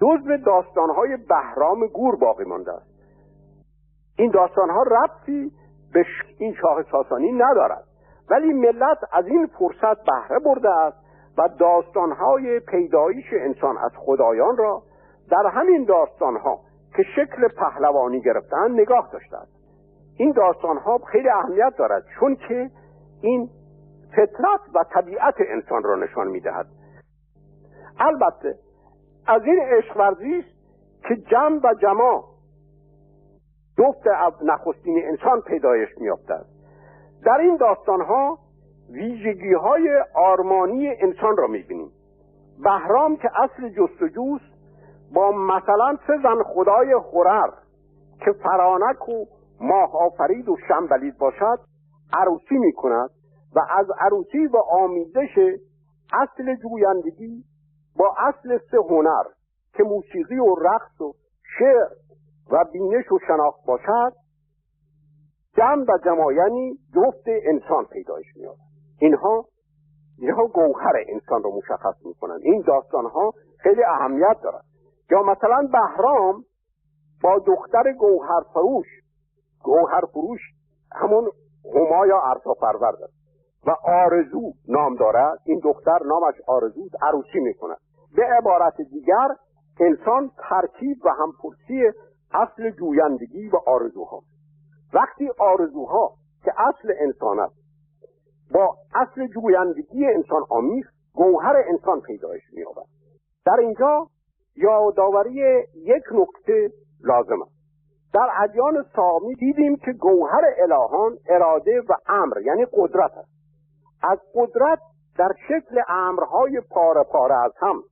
جزو 0.00 0.36
داستانهای 0.36 1.16
بهرام 1.16 1.86
گور 1.86 2.16
باقی 2.16 2.44
مانده 2.44 2.72
است. 2.72 2.86
این 4.18 4.30
داستانها 4.30 4.82
ربطی 4.82 5.52
به 5.92 6.04
این 6.38 6.54
شاه 6.54 6.82
ساسانی 6.92 7.32
ندارد. 7.32 7.84
ولی 8.30 8.52
ملت 8.52 8.98
از 9.12 9.26
این 9.26 9.46
فرصت 9.46 10.04
بهره 10.04 10.38
برده 10.44 10.70
است 10.70 10.96
و 11.38 11.48
داستانهای 11.58 12.60
پیدایش 12.60 13.24
انسان 13.32 13.78
از 13.78 13.90
خدایان 13.96 14.56
را 14.56 14.82
در 15.30 15.46
همین 15.50 15.84
داستانها 15.84 16.60
که 16.96 17.02
شکل 17.02 17.48
پهلوانی 17.48 18.20
گرفتن 18.20 18.70
نگاه 18.70 19.08
داشتند 19.12 19.48
این 20.16 20.32
داستانها 20.32 20.98
خیلی 20.98 21.28
اهمیت 21.28 21.72
دارد 21.78 22.04
چون 22.20 22.36
که 22.48 22.70
این 23.20 23.50
فطرت 24.10 24.60
و 24.74 24.84
طبیعت 24.94 25.34
انسان 25.48 25.82
را 25.82 25.96
نشان 25.96 26.28
می‌دهد. 26.28 26.66
البته 28.00 28.58
از 29.26 29.42
این 29.42 29.60
عشق 29.60 29.96
ورزی 29.96 30.44
که 31.08 31.16
جمع 31.16 31.60
و 31.64 31.74
جماع 31.82 32.24
جفت 33.78 34.06
نخستین 34.42 35.02
انسان 35.04 35.40
پیدایش 35.40 35.88
میافتد 35.98 36.44
در 37.24 37.38
این 37.38 37.56
داستانها 37.56 38.38
ویژگی 38.90 39.52
های 39.52 40.04
آرمانی 40.14 40.88
انسان 40.88 41.36
را 41.36 41.46
می‌بینیم. 41.46 41.90
بهرام 42.64 43.16
که 43.16 43.30
اصل 43.42 43.68
جستجوست 43.68 44.53
با 45.14 45.30
مثلا 45.30 45.96
سه 46.06 46.12
زن 46.22 46.42
خدای 46.42 46.94
خورر 46.98 47.50
که 48.24 48.32
فرانک 48.32 49.08
و 49.08 49.24
ماه 49.60 49.90
آفرید 49.96 50.48
و 50.48 50.56
شنبلید 50.68 51.18
باشد 51.18 51.58
عروسی 52.12 52.58
می 52.58 52.72
کند 52.72 53.10
و 53.56 53.60
از 53.70 53.86
عروسی 54.00 54.46
و 54.46 54.56
آمیزش 54.70 55.38
اصل 56.12 56.54
جویندگی 56.54 57.44
با 57.96 58.14
اصل 58.18 58.58
سه 58.70 58.76
هنر 58.90 59.24
که 59.72 59.82
موسیقی 59.82 60.38
و 60.38 60.54
رقص 60.54 61.00
و 61.00 61.12
شعر 61.58 61.88
و 62.50 62.64
بینش 62.72 63.12
و 63.12 63.18
شناخت 63.26 63.66
باشد 63.66 64.12
جمع 65.56 65.84
و 65.88 65.98
جماینی 66.04 66.78
جفت 66.94 67.24
انسان 67.26 67.84
پیدایش 67.84 68.26
میاد 68.36 68.56
اینها 69.00 69.44
اینها 70.18 70.46
گوهر 70.46 70.92
انسان 71.08 71.42
رو 71.42 71.56
مشخص 71.56 72.06
می‌کنند 72.06 72.40
این 72.42 72.64
داستان 72.66 73.06
ها 73.06 73.32
خیلی 73.58 73.84
اهمیت 73.84 74.36
دارد 74.42 74.64
یا 75.10 75.22
مثلا 75.22 75.68
بهرام 75.72 76.44
با 77.22 77.38
دختر 77.46 77.92
گوهر 77.92 78.40
فروش 78.52 78.86
گوهر 79.62 80.00
فروش 80.12 80.40
همون 80.92 81.30
هما 81.74 82.06
یا 82.06 82.20
ارتا 82.20 82.54
پرورد. 82.54 83.02
است 83.02 83.14
و 83.66 83.70
آرزو 83.84 84.52
نام 84.68 84.96
دارد. 84.96 85.38
این 85.44 85.60
دختر 85.64 85.98
نامش 86.06 86.34
آرزو 86.46 86.88
عروسی 87.02 87.40
می‌کند. 87.40 87.78
به 88.16 88.22
عبارت 88.38 88.76
دیگر 88.76 89.28
انسان 89.80 90.30
ترکیب 90.48 90.96
و 91.04 91.08
همپرسی 91.08 91.82
اصل 92.32 92.70
جویندگی 92.70 93.48
و 93.48 93.56
آرزوها. 93.66 94.22
وقتی 94.92 95.30
آرزوها 95.38 96.14
که 96.44 96.52
اصل 96.56 96.92
انسان 97.00 97.40
است 97.40 97.54
با 98.54 98.76
اصل 98.94 99.26
جویندگی 99.26 100.06
انسان 100.06 100.42
آمیخت 100.50 100.94
گوهر 101.14 101.56
انسان 101.68 102.00
پیدایش 102.00 102.42
مییابد. 102.52 102.86
در 103.46 103.56
اینجا 103.60 104.06
یادآوری 104.56 105.64
یک 105.74 106.02
نکته 106.12 106.70
لازم 107.04 107.42
است. 107.42 107.54
در 108.14 108.28
ادیان 108.42 108.84
سامی 108.96 109.34
دیدیم 109.34 109.76
که 109.76 109.92
گوهر 109.92 110.42
الهان 110.58 111.18
اراده 111.28 111.80
و 111.88 111.92
امر 112.06 112.40
یعنی 112.46 112.66
قدرت 112.72 113.10
است. 113.10 113.30
از 114.02 114.18
قدرت 114.34 114.78
در 115.18 115.32
شکل 115.48 115.82
امرهای 115.88 116.60
پاره 116.70 117.02
پاره 117.02 117.44
از 117.44 117.52
هم 117.56 117.82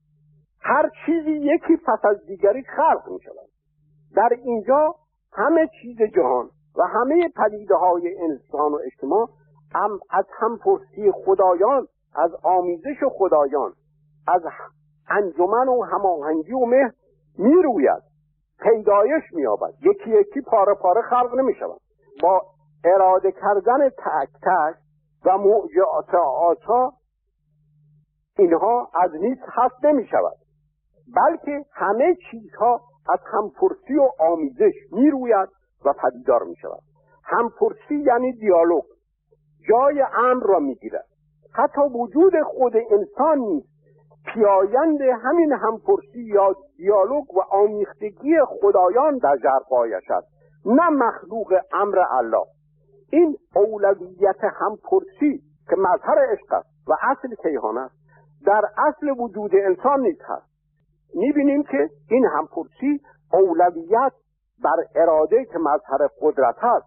هر 0.60 0.90
چیزی 1.06 1.30
یکی 1.30 1.76
پس 1.76 2.04
از 2.04 2.26
دیگری 2.26 2.62
خلق 2.62 3.08
می 3.12 3.20
شود. 3.20 3.48
در 4.16 4.28
اینجا 4.44 4.94
همه 5.32 5.68
چیز 5.82 5.96
جهان 6.16 6.50
و 6.78 6.82
همه 6.82 7.28
پدیده 7.36 7.74
های 7.74 8.18
انسان 8.18 8.72
و 8.72 8.78
اجتماع 8.86 9.28
هم 9.74 9.98
از 10.10 10.24
همپرسی 10.38 11.12
خدایان 11.24 11.86
از 12.14 12.30
آمیزش 12.42 12.96
خدایان 13.18 13.72
از 14.28 14.42
انجمن 15.08 15.68
و 15.68 15.82
هماهنگی 15.82 16.52
و 16.52 16.66
مهر 16.66 16.92
می‌روید. 17.38 18.02
پیدایش 18.60 19.22
مییابد. 19.32 19.74
یکی 19.82 20.10
یکی 20.10 20.40
پاره 20.40 20.74
پاره 20.74 21.02
خلق 21.02 21.34
نمی‌شود. 21.34 21.80
با 22.22 22.42
اراده 22.84 23.32
کردن 23.32 23.88
تک 23.88 24.28
تک 24.42 24.76
و 25.24 25.38
معجزات 25.38 26.14
اینها 28.38 28.90
از 28.94 29.10
نیست 29.14 29.42
هست 29.48 29.84
نمی 29.84 30.06
شود 30.06 30.36
بلکه 31.16 31.64
همه 31.72 32.16
چیزها 32.30 32.80
از 33.08 33.18
همپرسی 33.32 33.96
و 33.98 34.08
آمیزش 34.18 34.74
می 34.92 35.10
روید 35.10 35.48
و 35.84 35.92
پدیدار 35.92 36.42
می 36.42 36.56
شود 36.56 36.82
همپرسی 37.24 37.94
یعنی 37.94 38.32
دیالوگ. 38.32 38.82
جای 39.68 40.02
امر 40.14 40.42
را 40.42 40.58
می 40.58 40.74
گیرد 40.74 41.06
حتی 41.54 41.80
وجود 41.80 42.32
خود 42.42 42.72
انسان 42.76 43.38
نیست 43.38 43.71
پیایند 44.24 45.00
همین 45.22 45.52
همپرسی 45.52 46.22
یا 46.22 46.56
دیالوگ 46.76 47.34
و 47.34 47.40
آمیختگی 47.50 48.36
خدایان 48.46 49.18
در 49.18 49.36
جرقایش 49.36 50.10
است 50.10 50.28
نه 50.66 50.88
مخلوق 50.88 51.54
امر 51.72 51.98
الله. 52.10 52.44
این 53.10 53.36
اولویت 53.54 54.44
همپرسی 54.60 55.42
که 55.68 55.76
مظهر 55.76 56.32
عشق 56.32 56.52
است 56.52 56.88
و 56.88 56.92
اصل 57.02 57.34
کیهان 57.42 57.78
است 57.78 57.94
در 58.46 58.62
اصل 58.88 59.10
وجود 59.18 59.50
انسان 59.54 60.00
نیز 60.00 60.18
هست. 60.24 60.52
می‌بینیم 61.14 61.62
که 61.62 61.88
این 62.10 62.26
همپرسی 62.26 63.00
اولویت 63.32 64.12
بر 64.64 64.84
اراده 64.94 65.44
که 65.44 65.58
مظهر 65.58 66.08
قدرت 66.20 66.56
هست 66.58 66.86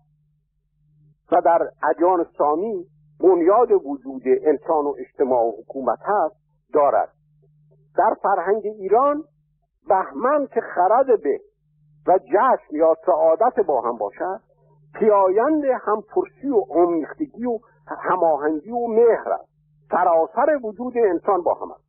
و 1.31 1.41
در 1.41 1.69
ادیان 1.89 2.25
سامی 2.37 2.85
بنیاد 3.19 3.71
وجود 3.71 4.23
انسان 4.43 4.85
و 4.85 4.95
اجتماع 4.99 5.43
و 5.45 5.51
حکومت 5.61 5.99
هست 6.01 6.35
دارد. 6.73 7.09
در 7.97 8.15
فرهنگ 8.21 8.61
ایران 8.65 9.23
بهمن 9.87 10.47
که 10.47 10.61
خرد 10.61 11.21
به 11.23 11.39
و 12.07 12.17
جشن 12.17 12.75
یا 12.75 12.95
سعادت 13.05 13.59
با 13.67 13.81
هم 13.81 13.97
باشد 13.97 14.41
پیایند 14.93 15.65
همپرسی 15.65 16.49
و 16.49 16.65
آمیختگی 16.69 17.45
و 17.45 17.59
هماهنگی 18.09 18.71
و 18.71 18.87
مهر 18.87 19.29
است. 19.29 19.49
سراسر 19.91 20.59
وجود 20.63 20.93
انسان 20.97 21.41
با 21.41 21.53
هم 21.53 21.71
است. 21.71 21.83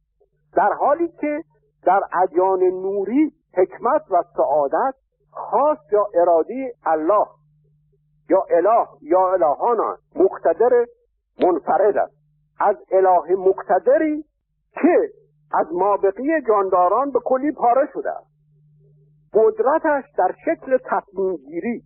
در 0.55 0.73
حالی 0.73 1.09
که 1.09 1.43
در 1.85 2.01
ادیان 2.23 2.63
نوری 2.63 3.33
حکمت 3.57 4.03
و 4.11 4.23
سعادت 4.37 4.95
خاص 5.31 5.79
یا 5.93 6.07
اراده 6.15 6.73
الله 6.85 7.27
یا 8.31 8.45
اله 8.51 8.87
یا 9.03 9.33
الهان 9.33 9.97
مقتدر 10.17 10.87
منفرد 11.43 11.97
است. 11.97 12.17
از 12.61 12.77
اله 12.91 13.37
مقتدری 13.37 14.25
که 14.73 15.11
از 15.61 15.67
مابقی 15.73 16.41
جانداران 16.49 17.11
به 17.11 17.19
کلی 17.25 17.53
پاره 17.53 17.89
شده 17.93 18.11
است. 18.11 18.37
قدرتش 19.35 20.05
در 20.19 20.35
شکل 20.45 20.79
تصمیم 20.85 21.37
گیری 21.37 21.83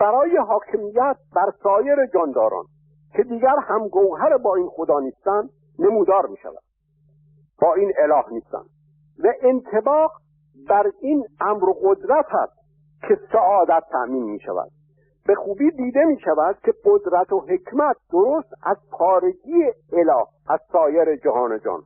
برای 0.00 0.36
حاکمیت 0.36 1.16
بر 1.34 1.52
سایر 1.62 2.06
جانداران 2.14 2.64
که 3.16 3.22
دیگر 3.22 3.56
همگوهر 3.68 4.36
با 4.36 4.54
این 4.54 4.68
خدا 4.68 5.00
نیستند 5.00 5.50
نمودار 5.78 6.26
می 6.26 6.36
شود 6.36 6.62
با 7.62 7.74
این 7.74 7.92
اله 8.02 8.24
نیستند 8.30 8.66
و 9.24 9.32
انتباق 9.42 10.12
بر 10.68 10.90
این 11.00 11.24
امر 11.40 11.72
قدرت 11.84 12.26
است 12.34 12.58
که 13.08 13.18
سعادت 13.32 13.82
تأمین 13.92 14.24
می 14.24 14.40
شود 14.40 14.70
به 15.26 15.34
خوبی 15.34 15.70
دیده 15.70 16.04
می 16.04 16.20
شود 16.20 16.58
که 16.64 16.72
قدرت 16.84 17.32
و 17.32 17.40
حکمت 17.40 17.96
درست 18.12 18.52
از 18.62 18.76
پارگی 18.90 19.64
اله 19.92 20.26
از 20.48 20.60
سایر 20.72 21.16
جهان 21.16 21.60
جان. 21.64 21.82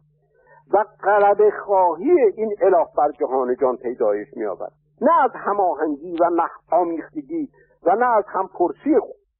و 0.72 0.85
قلب 1.02 1.50
خواهی 1.64 2.11
این 2.37 2.54
اله 2.61 2.87
بر 2.96 3.11
جهان 3.20 3.56
جان 3.61 3.76
پیدایش 3.76 4.28
می 4.37 4.46
آورد 4.46 4.72
نه 5.00 5.24
از 5.24 5.30
هماهنگی 5.35 6.16
و 6.16 6.30
آمیختگی 6.72 7.48
و 7.87 7.94
نه 7.96 8.06
از 8.06 8.24
همپرسی 8.28 8.96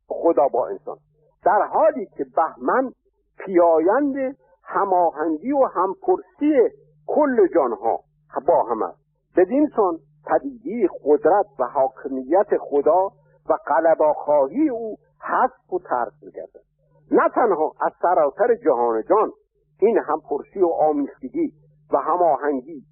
خدا 0.09 0.49
با 0.49 0.67
انسان. 0.67 0.97
در 1.45 1.63
حالی 1.63 2.07
که 2.07 2.25
بهمن 2.37 2.93
پیایند 3.39 4.37
هماهنگی 4.65 5.53
و 5.53 5.65
همپرسی 5.65 6.77
کل 7.07 7.47
جانها 7.55 8.01
با 8.47 8.63
هم 8.63 8.83
است. 8.83 8.99
بدین 9.37 9.69
سان 9.77 9.99
پدیدی 10.27 10.89
قدرت 11.05 11.47
و 11.59 11.65
حاکمیت 11.65 12.59
خدا 12.61 13.07
و 13.49 13.57
قلبا 13.67 14.13
خواهی 14.13 14.69
او 14.69 14.97
حذف 15.23 15.73
و 15.73 15.79
ترک 15.79 16.13
میگردد. 16.23 16.65
نه 17.11 17.29
تنها 17.35 17.73
از 17.81 17.93
سراسر 18.03 18.55
جهان 18.55 19.03
جان 19.09 19.33
این 19.81 19.99
همپرسی 19.99 20.61
و 20.61 20.67
آمیختگی 20.67 21.53
و 21.93 21.99
هماهنگی 21.99 22.85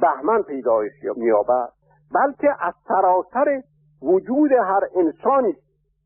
بهمن 0.00 0.42
پیدایش 0.42 0.92
مییابد. 1.16 1.72
بلکه 2.14 2.48
از 2.60 2.74
سراسر 2.88 3.62
وجود 4.02 4.52
هر 4.52 4.88
انسانی 4.96 5.52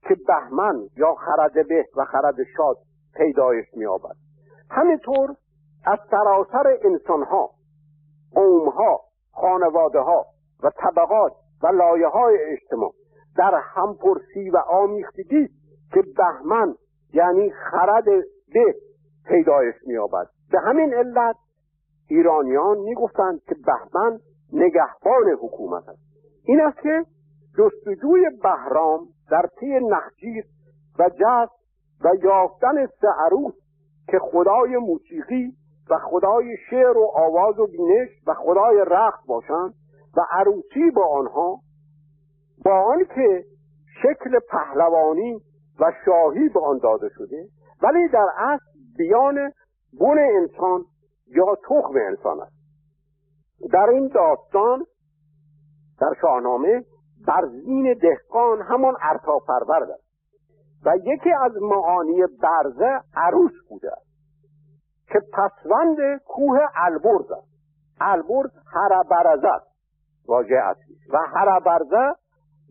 که 0.03 0.17
بهمن 0.27 0.89
یا 0.97 1.15
خرد 1.15 1.69
به 1.69 1.85
و 1.97 2.05
خرد 2.05 2.37
شاد 2.57 2.77
پیدایش 3.17 3.67
مییابد. 3.75 4.17
همینطور 4.71 5.37
از 5.87 5.99
سراسر 6.11 6.79
انسانها 6.85 7.51
قومها 8.35 9.01
خانواده 9.33 10.01
ها 10.01 10.27
و 10.63 10.71
طبقات 10.71 11.33
و 11.63 11.67
لایه 11.67 12.09
های 12.09 12.39
اجتماع 12.53 12.93
در 13.37 13.55
همپرسی 13.55 14.51
و 14.51 14.57
آمیختگی 14.57 15.49
که 15.93 16.03
بهمن 16.17 16.75
یعنی 17.13 17.51
خرد 17.51 18.05
به 18.55 18.75
پیدایش 19.29 19.75
مییابد. 19.87 20.27
به 20.51 20.61
همین 20.61 20.95
علت 20.95 21.37
ایرانیان 22.09 22.79
می‌گفتند 22.79 23.41
که 23.43 23.55
بهمن 23.67 24.19
نگهبان 24.53 25.29
حکومت 25.43 25.89
است. 25.89 26.03
این 26.45 26.61
است 26.61 26.79
که 26.83 27.05
جستجوی 27.59 28.31
بهرام 28.43 29.09
در 29.31 29.47
پی 29.59 29.81
نخجیر 29.81 30.45
و 30.99 31.09
جست 31.09 31.53
و 32.05 32.09
یافتن 32.25 32.87
سه 32.87 33.09
عروس 33.27 33.55
که 34.09 34.19
خدای 34.19 34.77
موسیقی 34.77 35.53
و 35.91 35.99
خدای 35.99 36.57
شعر 36.71 36.97
و 36.97 37.11
آواز 37.15 37.59
و 37.59 37.67
بینش 37.67 38.09
و 38.27 38.35
خدای 38.35 38.85
رقص 38.87 39.27
باشند 39.27 39.75
و 40.17 40.21
عروسی 40.31 40.91
با 40.97 41.07
آنها 41.07 41.61
با 42.65 42.81
آنکه 42.81 43.45
شکل 44.03 44.39
پهلوانی 44.51 45.41
و 45.81 45.93
شاهی 46.05 46.49
به 46.49 46.61
آن 46.61 46.79
داده 46.79 47.09
شده 47.09 47.47
ولی 47.83 48.09
در 48.09 48.27
اصل 48.39 48.76
بیان 48.99 49.53
بن 50.01 50.19
انسان 50.19 50.85
یا 51.27 51.55
تخم 51.55 51.95
انسان 52.09 52.41
است. 52.41 52.57
در 53.73 53.89
این 53.91 54.09
داستان 54.09 54.85
در 56.01 56.15
شاهنامه 56.21 56.85
برزین 57.27 57.95
دهقان 58.03 58.63
همان 58.63 58.95
ارتا 59.03 59.39
پرورد 59.39 59.91
است 59.91 60.07
و 60.85 60.97
یکی 60.97 61.31
از 61.33 61.53
معانی 61.61 62.23
برزه 62.43 63.01
عروس 63.17 63.53
بوده 63.69 63.93
است 63.93 64.07
که 65.09 65.21
پسوند 65.33 65.97
کوه 66.27 66.59
البرز 66.75 67.31
است. 67.31 67.49
البرز 68.01 68.51
هربرزه 68.73 69.49
است. 69.49 69.67
واژه 70.29 70.55
اصلی. 70.55 70.97
و 71.13 71.19
هربرزه 71.35 72.15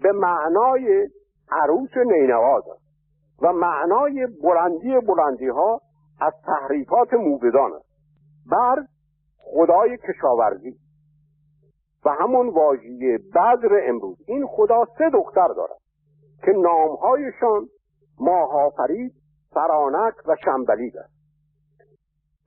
به 0.01 0.11
معنای 0.11 1.09
عروس 1.51 1.97
نینواز 1.97 2.63
است 2.67 2.85
و 3.41 3.53
معنای 3.53 4.27
بلندی 4.43 4.99
بلندی 5.07 5.47
ها 5.47 5.81
از 6.19 6.33
تحریفات 6.45 7.13
موبدان 7.13 7.73
است. 7.73 7.89
برز 8.51 8.85
خدای 9.37 9.97
کشاورزی. 9.97 10.75
و 12.05 12.09
همون 12.09 12.49
واژه 12.49 13.19
بدر 13.35 13.89
امروز. 13.89 14.17
این 14.27 14.47
خدا 14.47 14.85
سه 14.97 15.09
دختر 15.09 15.47
دارد 15.47 15.77
که 16.45 16.51
نامهایشان 16.51 17.67
ماهافرید 18.19 19.13
فرانک 19.53 20.13
و 20.27 20.35
شنبلید 20.45 20.97
است. 20.97 21.15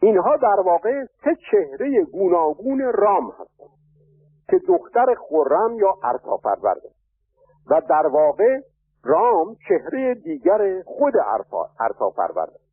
اینها 0.03 0.37
در 0.37 0.61
واقع 0.65 1.05
سه 1.25 1.37
چهره 1.51 2.05
گوناگون 2.05 2.93
رام 2.95 3.31
هستند 3.31 3.79
که 4.51 4.59
دختر 4.69 5.15
خرم 5.29 5.79
یا 5.79 5.95
ارتافرورد 6.03 6.87
است. 6.87 6.99
و 7.71 7.81
در 7.89 8.07
واقع 8.07 8.61
رام 9.05 9.57
چهره 9.69 10.15
دیگر 10.15 10.83
خود 10.83 11.15
ارتافرورد 11.81 12.51
است. 12.51 12.68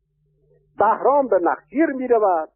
بهرام 0.78 1.28
به 1.28 1.38
نخجیر 1.38 1.86
می 1.86 2.08
رود 2.08 2.48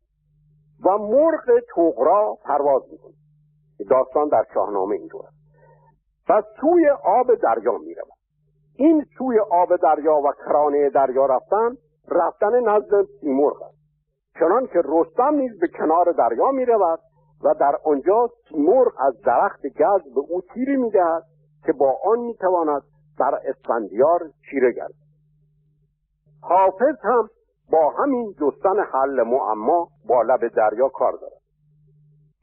و 0.84 0.98
مرغ 0.98 1.60
توغرا 1.74 2.38
پرواز 2.44 2.82
می 2.90 3.86
داستان 3.86 4.28
در 4.28 4.44
شاهنامه 4.54 4.96
اینطور 4.96 5.26
است. 5.26 5.40
و 6.28 6.42
سوی 6.60 6.88
آب 7.04 7.34
دریا 7.34 7.78
می 7.78 7.94
رود 7.94 8.18
این 8.76 9.04
سوی 9.18 9.38
آب 9.38 9.76
دریا 9.76 10.14
و 10.14 10.32
کرانه 10.46 10.90
دریا 10.90 11.26
رفتن 11.26 11.76
رفتن 12.08 12.60
نزد 12.68 13.06
سیمرغ 13.20 13.62
است. 13.62 13.78
چنان 14.40 14.66
که 14.66 14.82
رستم 14.84 15.34
نیز 15.34 15.58
به 15.60 15.68
کنار 15.68 16.12
دریا 16.12 16.50
می 16.50 16.64
رود 16.64 17.00
و 17.44 17.54
در 17.54 17.76
آنجا 17.84 18.28
سیمرغ 18.48 18.92
از 18.98 19.20
درخت 19.20 19.66
گز 19.66 20.14
به 20.14 20.20
او 20.28 20.40
تیری 20.54 20.76
می 20.76 20.90
دهد 20.90 21.22
که 21.66 21.72
با 21.72 21.98
آن 22.04 22.18
می 22.18 22.34
تواند 22.34 22.82
در 23.18 23.40
اسفندیار 23.44 24.30
چیره 24.50 24.72
گردد. 24.72 24.94
حافظ 26.42 26.96
هم 27.02 27.28
با 27.72 27.90
همین 27.90 28.32
جستن 28.32 28.80
حل 28.92 29.22
معما 29.22 29.88
با 30.08 30.22
لب 30.22 30.48
دریا 30.48 30.88
کار 30.88 31.12
دارد 31.12 31.40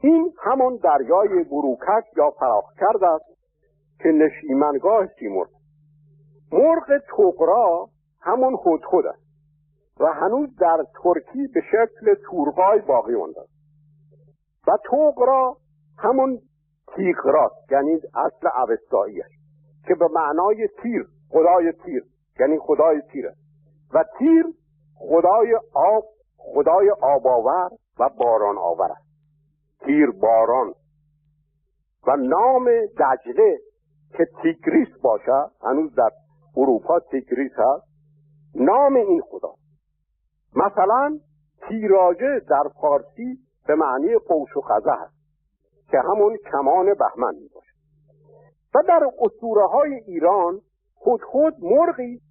این 0.01 0.33
همان 0.43 0.79
دریای 0.83 1.43
بروکک 1.43 2.17
یا 2.17 2.29
فراخ 2.39 2.73
کرده 2.79 3.07
است 3.07 3.25
که 3.99 4.09
نشیمنگاه 4.09 5.07
سیمرغ 5.19 5.49
مرغ 6.51 7.01
تقرا 7.17 7.89
همون 8.21 8.53
هدهد 8.65 9.05
است 9.05 9.27
و 9.99 10.05
هنوز 10.05 10.55
در 10.55 10.85
ترکی 11.03 11.47
به 11.53 11.61
شکل 11.61 12.15
تورقای 12.29 12.81
باقی 12.81 13.15
مانده 13.15 13.41
است. 13.41 13.57
و 14.67 14.71
تقرا 14.91 15.57
همون 15.97 16.39
تیغراست 16.95 17.71
یعنی 17.71 17.95
اصل 17.95 18.47
اوستاییش 18.57 19.25
که 19.87 19.95
به 19.95 20.07
معنای 20.13 20.67
تیر 20.81 21.07
خدای 21.29 21.71
تیر 21.71 22.03
یعنی 22.39 22.59
خدای 22.59 23.01
تیر 23.11 23.31
و 23.93 24.05
تیر 24.17 24.45
خدای 24.99 25.55
آب 25.73 26.03
خدای 26.37 26.89
آباور 27.01 27.69
و 27.99 28.09
باران 28.09 28.57
آور 28.57 28.91
است. 28.91 29.07
تیر 29.85 30.11
باران 30.11 30.73
و 32.07 32.15
نام 32.15 32.69
دجله 32.99 33.57
که 34.17 34.27
تیگریس 34.41 34.87
باشه 35.03 35.51
هنوز 35.63 35.95
در 35.95 36.09
اروپا 36.57 36.99
تیگریس 36.99 37.51
هست 37.57 37.87
نام 38.55 38.95
این 38.95 39.21
خدا. 39.21 39.53
مثلا 40.55 41.19
تیراجه 41.69 42.39
در 42.49 42.63
فارسی 42.81 43.39
به 43.67 43.75
معنی 43.75 44.17
قوس 44.17 44.57
و 44.57 44.61
قزح 44.61 44.91
هست 44.91 45.17
که 45.91 45.97
همون 45.99 46.37
کمان 46.51 46.85
بهمن 46.85 47.35
می 47.35 47.49
باشه 47.55 47.73
و 48.75 48.83
در 48.87 49.09
اسطوره 49.19 49.67
های 49.67 49.93
ایران 49.93 50.61
خود 50.95 51.21
خود 51.23 51.53
مرغی 51.61 52.21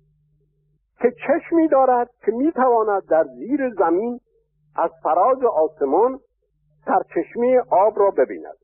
که 0.99 1.12
چشمی 1.26 1.68
دارد 1.68 2.11
که 2.24 2.32
می‌تواند 2.32 3.03
در 3.07 3.24
زیر 3.24 3.74
زمین 3.78 4.20
از 4.76 4.90
فراز 5.03 5.44
آسمان 5.44 6.20
سرچشمه 6.84 7.62
آب 7.70 7.99
را 7.99 8.11
ببیند 8.11 8.57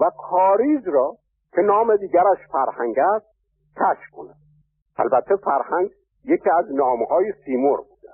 و 0.00 0.10
کاریز 0.18 0.88
را 0.88 1.16
که 1.52 1.60
نام 1.60 1.96
دیگرش 1.96 2.38
فرهنگ 2.52 2.98
است 2.98 3.26
کشف 3.76 4.10
کند. 4.12 4.36
البته 4.96 5.36
فرهنگ 5.36 5.90
یکی 6.24 6.50
از 6.50 6.64
نامهای 6.72 7.32
سیمور 7.44 7.78
بوده. 7.80 8.12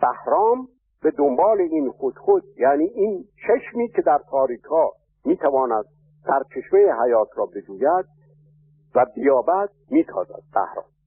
بهرام 0.00 0.68
به 1.02 1.10
دنبال 1.10 1.60
این 1.60 1.90
خود 2.16 2.44
یعنی 2.56 2.84
این 2.84 3.24
چشمی 3.46 3.88
که 3.88 4.02
در 4.02 4.20
تاریکا 4.30 4.90
می‌تواند 5.24 5.84
سرچشمه 6.24 6.80
حیات 7.04 7.28
را 7.36 7.46
بجوید 7.46 8.06
و 8.94 9.06
بیابد 9.14 9.68
میتازد 9.90 10.42
بهرام 10.54 10.97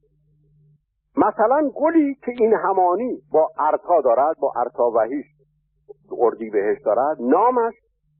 مثلا 1.17 1.69
گلی 1.75 2.15
که 2.15 2.31
این 2.39 2.53
همانی 2.53 3.21
با 3.31 3.49
ارتا 3.59 4.01
دارد 4.01 4.37
با 4.39 4.53
ارتا 4.55 4.91
وحیش 4.95 5.25
اردی 6.17 6.49
بهش 6.49 6.81
دارد 6.85 7.17
نامش 7.19 7.73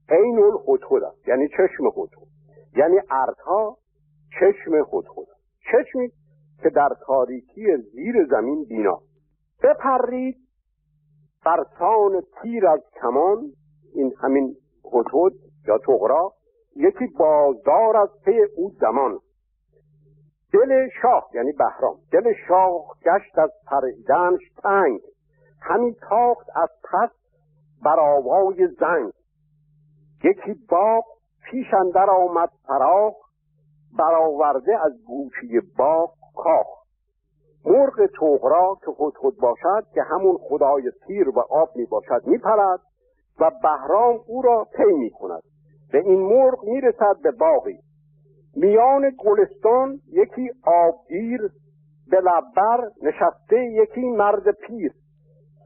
عین 0.08 0.38
الهدهد 0.38 1.02
است. 1.02 1.28
یعنی 1.28 1.48
چشم 1.48 1.86
هدهد 1.86 2.28
یعنی 2.76 2.96
ارتا 3.10 3.76
چشم 4.40 4.74
هدهد 4.74 5.26
چشمی 5.72 6.08
که 6.62 6.70
در 6.70 6.88
تاریکی 7.06 7.76
زیر 7.76 8.26
زمین 8.30 8.64
بینا. 8.64 8.98
بپرید 9.62 10.36
برسان 11.44 12.22
تیر 12.42 12.66
از 12.66 12.80
کمان 13.00 13.52
این 13.94 14.12
همین 14.22 14.56
هدهد 14.92 15.32
یا 15.68 15.78
تغرا 15.78 16.32
یکی 16.76 17.06
بازدار 17.18 17.96
از 17.96 18.08
پی 18.24 18.42
او 18.56 18.70
زمان. 18.80 19.18
دل 20.52 20.88
شاه 21.02 21.30
یعنی 21.34 21.52
بهرام. 21.52 21.96
دل 22.12 22.32
شاه 22.48 22.84
گشت 23.04 23.38
از 23.38 23.50
پریدنش 23.66 24.40
تنگ. 24.62 25.00
همی 25.60 25.94
تاخت 26.08 26.46
از 26.56 26.68
پس 26.84 27.10
بر 27.84 28.00
آوای 28.00 28.68
زنگ. 28.80 29.12
یکی 30.24 30.54
باغ 30.68 31.04
پیش 31.50 31.66
اندر 31.74 32.10
آمد 32.10 32.50
فراخ 32.66 33.14
برآورده 33.98 34.78
از 34.84 34.92
گوشی 35.06 35.60
باغ 35.78 36.10
کاخ. 36.36 36.82
مرغ 37.64 38.06
توغرا 38.06 38.76
که 38.84 38.90
خود 38.90 39.16
خود 39.16 39.36
باشد 39.36 39.86
که 39.94 40.02
همون 40.02 40.38
خدای 40.48 40.92
تیر 41.06 41.28
و 41.28 41.40
آب 41.50 41.68
می 41.76 41.86
باشد 41.86 42.22
می 42.26 42.38
پرد 42.38 42.80
و 43.40 43.50
بهرام 43.62 44.20
او 44.26 44.42
را 44.42 44.66
پی 44.76 44.92
می 44.92 45.10
کند. 45.10 45.42
به 45.92 45.98
این 45.98 46.20
مرغ 46.20 46.64
می 46.64 46.80
رسد 46.80 47.16
به 47.22 47.30
باقی 47.30 47.78
میان 48.56 49.12
گلستان 49.18 50.00
یکی 50.12 50.50
آبگیر 50.64 51.40
به 52.10 52.20
لبر 52.20 52.90
نشسته 53.02 53.64
یکی 53.64 54.00
مرد 54.00 54.50
پیر. 54.50 54.92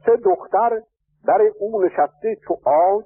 سه 0.07 0.17
دختر 0.17 0.81
در 1.27 1.41
او 1.59 1.83
نشسته 1.83 2.37
چو 2.49 2.55
آج 2.65 3.05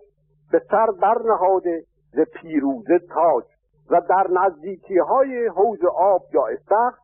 به 0.52 0.62
سر 0.70 0.86
برنهاده 1.02 1.84
ز 2.12 2.20
پیروزه 2.20 2.98
تاج. 2.98 3.44
و 3.90 4.00
در 4.00 4.26
نزدیکی 4.30 4.98
های 4.98 5.46
حوز 5.46 5.78
آب 5.94 6.22
یا 6.34 6.46
استخ 6.46 6.98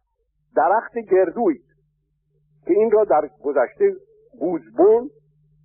درخت 0.56 0.98
گردوی 0.98 1.58
که 2.66 2.72
این 2.72 2.90
را 2.90 3.04
در 3.04 3.30
گذشته 3.44 3.92
گوزبون 4.40 5.10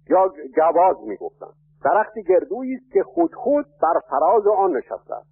یا 0.10 0.34
گواز 0.56 0.96
می‌گفتند. 1.08 1.54
درخت 1.84 2.14
گردویی 2.28 2.76
است 2.76 2.92
که 2.94 3.04
خود 3.04 3.36
خود 3.36 3.66
بر 3.82 4.00
فراز 4.10 4.48
آن 4.48 4.78
نشسته 4.78 5.16
است. 5.16 5.30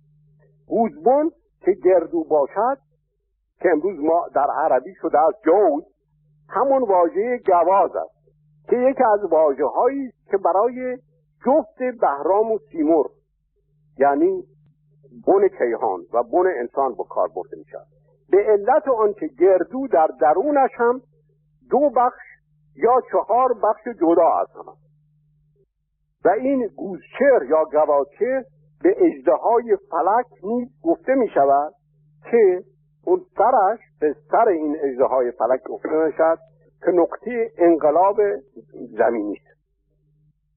گوزبون 0.67 1.31
که 1.61 1.71
گردو 1.71 2.23
باشد 2.23 2.77
که 3.59 3.69
امروز 3.69 3.99
ما 3.99 4.27
در 4.35 4.47
عربی 4.55 4.93
شده 5.01 5.19
از 5.19 5.33
جوز 5.45 5.83
همون 6.49 6.83
واژه 6.83 7.39
گواز 7.47 7.95
است 7.95 8.19
که 8.69 8.75
یکی 8.75 9.03
از 9.03 9.31
واجه 9.31 9.65
هایی 9.65 10.11
که 10.31 10.37
برای 10.37 10.97
جفت 11.45 11.99
بهرام 12.01 12.51
و 12.51 12.59
سیمور 12.71 13.09
یعنی 13.97 14.43
بن 15.27 15.47
کیهان 15.47 15.99
و 16.13 16.23
بن 16.23 16.47
انسان 16.59 16.95
با 16.95 17.03
کار 17.03 17.27
برده 17.35 17.57
می 17.57 17.65
شود 17.71 17.87
به 18.29 18.37
علت 18.37 18.87
آنکه 18.87 19.27
گردو 19.27 19.87
در 19.87 20.07
درونش 20.21 20.71
هم 20.73 21.01
دو 21.69 21.89
بخش 21.89 22.23
یا 22.75 23.01
چهار 23.11 23.53
بخش 23.53 23.83
جدا 24.01 24.29
از 24.41 24.47
هم 24.55 24.73
و 26.25 26.29
این 26.29 26.67
گوزچر 26.67 27.45
یا 27.49 27.65
گواچه 27.71 28.45
به 28.83 28.95
اجده 28.97 29.77
فلک 29.91 30.25
نیز 30.43 30.69
گفته 30.83 31.13
می 31.15 31.27
شود 31.27 31.73
که 32.31 32.63
اون 33.05 33.25
سرش 33.37 33.79
به 34.01 34.15
سر 34.31 34.47
این 34.47 34.77
اجده 34.81 35.31
فلک 35.31 35.63
گفته 35.63 35.89
می 35.89 36.13
شود 36.17 36.39
که 36.85 36.91
نقطه 36.91 37.51
انقلاب 37.57 38.17
زمینی 38.97 39.33
است. 39.33 39.59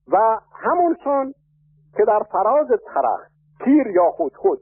و 0.08 0.40
همونسان 0.52 1.34
که 1.96 2.04
در 2.04 2.22
فراز 2.32 2.68
ترخ 2.94 3.28
تیر 3.64 3.86
یا 3.86 4.10
خود 4.10 4.36
خود 4.36 4.58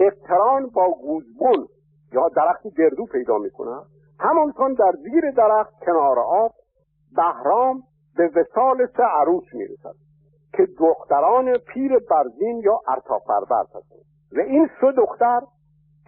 اقتران 0.00 0.66
با 0.66 0.90
گوزبون 1.02 1.68
یا 2.12 2.28
درختی 2.28 2.70
گردو 2.70 3.06
پیدا 3.06 3.38
می‌کنه 3.38 3.80
همانطان 4.20 4.74
در 4.74 4.92
زیر 5.02 5.30
درخت 5.30 5.72
کنار 5.86 6.18
آب 6.18 6.52
بهرام 7.16 7.82
به 8.16 8.26
وسال 8.28 8.86
سه 8.96 9.02
عروس 9.02 9.44
می‌رسد. 9.54 10.03
که 10.56 10.66
دختران 10.78 11.58
پیر 11.58 11.98
برزین 12.10 12.62
یا 12.64 12.80
ارتافربرد 12.88 13.66
هستند. 13.66 14.04
و 14.36 14.40
این 14.40 14.68
سه 14.80 14.92
دختر 14.92 15.40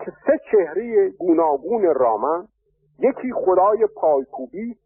که 0.04 0.12
سه 0.26 0.38
چهره 0.50 1.10
گوناگون 1.10 1.94
رامن 1.94 2.48
یکی 2.98 3.32
خدای 3.32 3.86
پایکوبی 3.96 4.76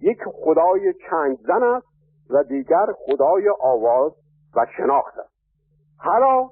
یک 0.00 0.18
خدای 0.24 0.94
چنگ 1.10 1.38
زن 1.46 1.62
است 1.62 1.86
و 2.30 2.42
دیگر 2.44 2.86
خدای 3.06 3.48
آواز 3.60 4.12
و 4.56 4.66
شناخت 4.76 5.18
است. 5.18 5.34
حالا 5.98 6.50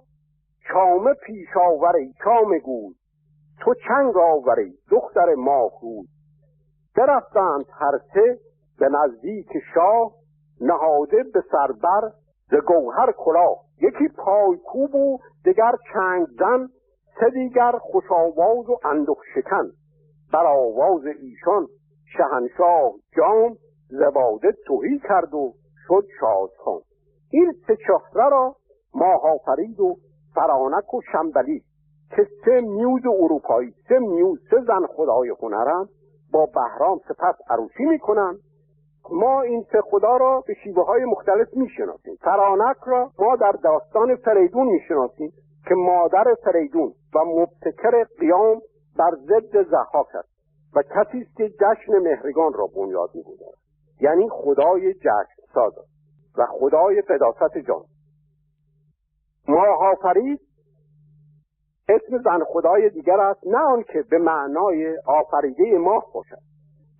چامه 0.73 1.15
پیش 1.15 1.49
آوری 1.57 2.15
چام 2.25 2.59
گوی 2.59 2.95
تو 3.61 3.75
چنگ 3.89 4.17
آوری 4.17 4.75
دختر 4.91 5.35
ماهروی 5.35 6.09
برفتند 6.97 7.65
هر 7.71 7.99
سه 8.15 8.39
به 8.79 8.89
نزدیک 8.89 9.49
شاه 9.75 10.13
نهاده 10.61 11.23
به 11.35 11.45
سربر 11.53 12.13
ز 12.53 12.55
گوهر 12.55 13.13
کلاه. 13.13 13.57
یکی 13.83 14.09
پایکوب 14.17 14.95
و 14.95 15.19
دیگر 15.45 15.73
چنگ 15.93 16.27
زن 16.39 16.69
سه 17.21 17.31
دیگر 17.31 17.73
خوش 17.81 18.05
آواز 18.11 18.69
و 18.69 18.79
اندوه 18.85 19.19
شکن. 19.35 19.71
بر 20.33 20.47
آواز 20.47 21.07
ایشان 21.07 21.67
شهنشاه 22.17 22.93
جام 23.17 23.57
زباده 23.89 24.53
توهی 24.67 24.99
کرد 24.99 25.35
و 25.35 25.53
شد 25.89 26.05
شادخان. 26.21 26.81
این 27.31 27.53
سه 27.67 27.77
چهره 27.77 28.29
را 28.31 28.57
ماه 28.95 29.23
و 29.81 29.95
فرانک 30.35 30.95
و 30.95 31.01
شنبلی 31.13 31.63
که 32.17 32.27
سه 32.45 32.61
میوز 32.61 33.03
اروپایی 33.07 33.75
سه 33.89 33.99
میوز 33.99 34.39
سه 34.51 34.57
زن 34.67 34.87
خدای 34.97 35.29
هنرند 35.43 35.89
با 36.33 36.47
بهرام 36.47 36.99
سپس 37.09 37.35
عروسی 37.51 37.85
می‌کنند. 37.85 38.39
ما 39.11 39.43
این 39.43 39.67
سه 39.73 39.81
خدا 39.81 40.17
را 40.17 40.45
به 40.47 40.55
شیوه 40.65 40.87
های 40.87 41.05
مختلف 41.05 41.49
می‌شناسیم. 41.57 42.15
فرانک 42.21 42.77
را 42.87 43.11
ما 43.19 43.37
در 43.37 43.53
داستان 43.53 44.17
فریدون 44.17 44.67
می‌شناسیم 44.67 45.33
که 45.69 45.75
مادر 45.75 46.25
فریدون 46.45 46.93
و 47.15 47.25
مبتکر 47.25 48.05
قیام 48.05 48.61
بر 48.99 49.11
ضد 49.11 49.71
زحاک 49.71 50.15
است 50.15 50.29
و 50.77 50.83
کسی 50.83 51.19
است 51.19 51.37
که 51.37 51.49
جشن 51.49 51.99
مهرگان 52.03 52.53
را 52.53 52.67
بنیاد 52.77 53.11
می‌گذارد. 53.15 53.59
یعنی 54.01 54.29
خدای 54.31 54.95
جشن 54.95 55.43
ساز 55.55 55.73
و 56.39 56.47
خدای 56.47 57.03
قداست 57.03 57.59
جان. 57.67 57.85
ماه 59.49 59.97
اسم 61.89 62.23
زن 62.25 62.45
خدای 62.45 62.91
دیگر 62.91 63.21
است 63.21 63.47
نه 63.47 63.59
آنکه 63.59 64.05
به 64.11 64.19
معنای 64.19 64.99
آفریده 65.07 65.79
ماه 65.79 66.07
باشد 66.15 66.43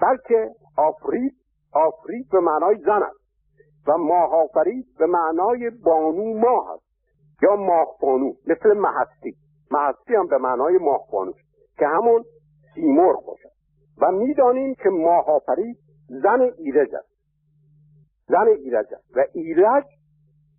بلکه 0.01 0.51
آفرید 0.77 1.33
آفرید 1.73 2.29
به 2.33 2.41
معنای 2.41 2.77
زن 2.77 3.03
است 3.03 3.23
و 3.89 3.99
ماه 3.99 4.35
آفرید 4.35 4.87
به 4.99 5.07
معنای 5.07 5.71
بانو 5.71 6.39
ماه 6.39 6.71
است 6.71 6.85
یا 7.43 7.57
ماه 7.57 7.87
بانو 8.01 8.33
مثل 8.47 8.79
محستی 8.79 9.37
محستی 9.71 10.15
هم 10.15 10.27
به 10.27 10.39
معنای 10.39 10.79
ماه 10.79 11.07
بانو 11.13 11.33
که 11.79 11.87
همون 11.87 12.25
سیمرغ 12.75 13.27
باشد. 13.27 13.49
و 14.01 14.13
می‌دانیم 14.13 14.75
که 14.75 14.89
ماه 14.89 15.25
آفرید 15.29 15.77
زن 16.09 16.41
ایرج 16.59 16.95
است. 16.95 17.13
زن 18.29 18.47
ایرج 18.47 18.87
است 18.95 19.17
و 19.17 19.25
ایرج 19.35 19.85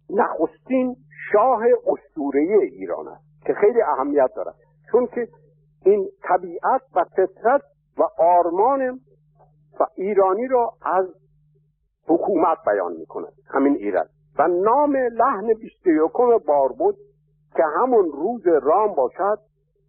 نخستین 0.10 0.96
شاه 1.32 1.62
اسطوره 1.88 2.42
ایران 2.72 3.08
است 3.08 3.46
که 3.46 3.54
خیلی 3.54 3.82
اهمیت 3.82 4.30
دارد. 4.36 4.56
چون 4.92 5.08
که 5.08 5.28
این 5.86 6.10
طبیعت 6.24 6.82
و 6.96 7.04
فطرت 7.04 7.62
و 7.98 8.04
آرمان 8.18 9.00
و 9.80 9.86
ایرانی 9.96 10.48
را 10.48 10.74
از 10.82 11.06
حکومت 12.08 12.58
بیان 12.66 12.94
می 12.94 13.06
کند 13.06 13.34
همین 13.50 13.76
ایران. 13.76 14.06
و 14.40 14.48
نام 14.48 14.96
لحن 14.96 15.54
بیست 15.54 15.88
یکم 15.88 16.38
بار 16.48 16.70
بود 16.70 16.96
که 17.56 17.64
همون 17.78 18.12
روز 18.12 18.48
رام 18.48 18.96
باشد 18.96 19.40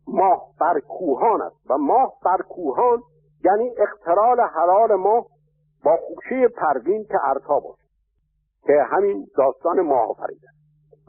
ماه 0.07 0.51
بر 0.61 0.81
کوهان 0.81 1.43
است. 1.43 1.71
و 1.71 1.79
ماه 1.79 2.13
بر 2.25 2.43
کوهان 2.49 3.03
یعنی 3.45 3.71
اخترال 3.79 4.41
حلال 4.41 4.95
ماه 4.95 5.27
با 5.85 5.97
خوشه 5.97 6.49
پروین 6.49 7.05
که 7.05 7.19
ارتا 7.25 7.61
باشد 7.61 7.85
که 8.63 8.73
همین 8.91 9.27
داستان 9.37 9.81
ماه 9.81 10.11
آفریده. 10.11 10.49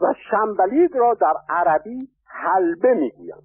و 0.02 0.14
شنبلید 0.32 0.96
را 0.96 1.14
در 1.14 1.34
عربی 1.50 2.10
حلبه 2.26 2.94
می‌گویند 2.94 3.44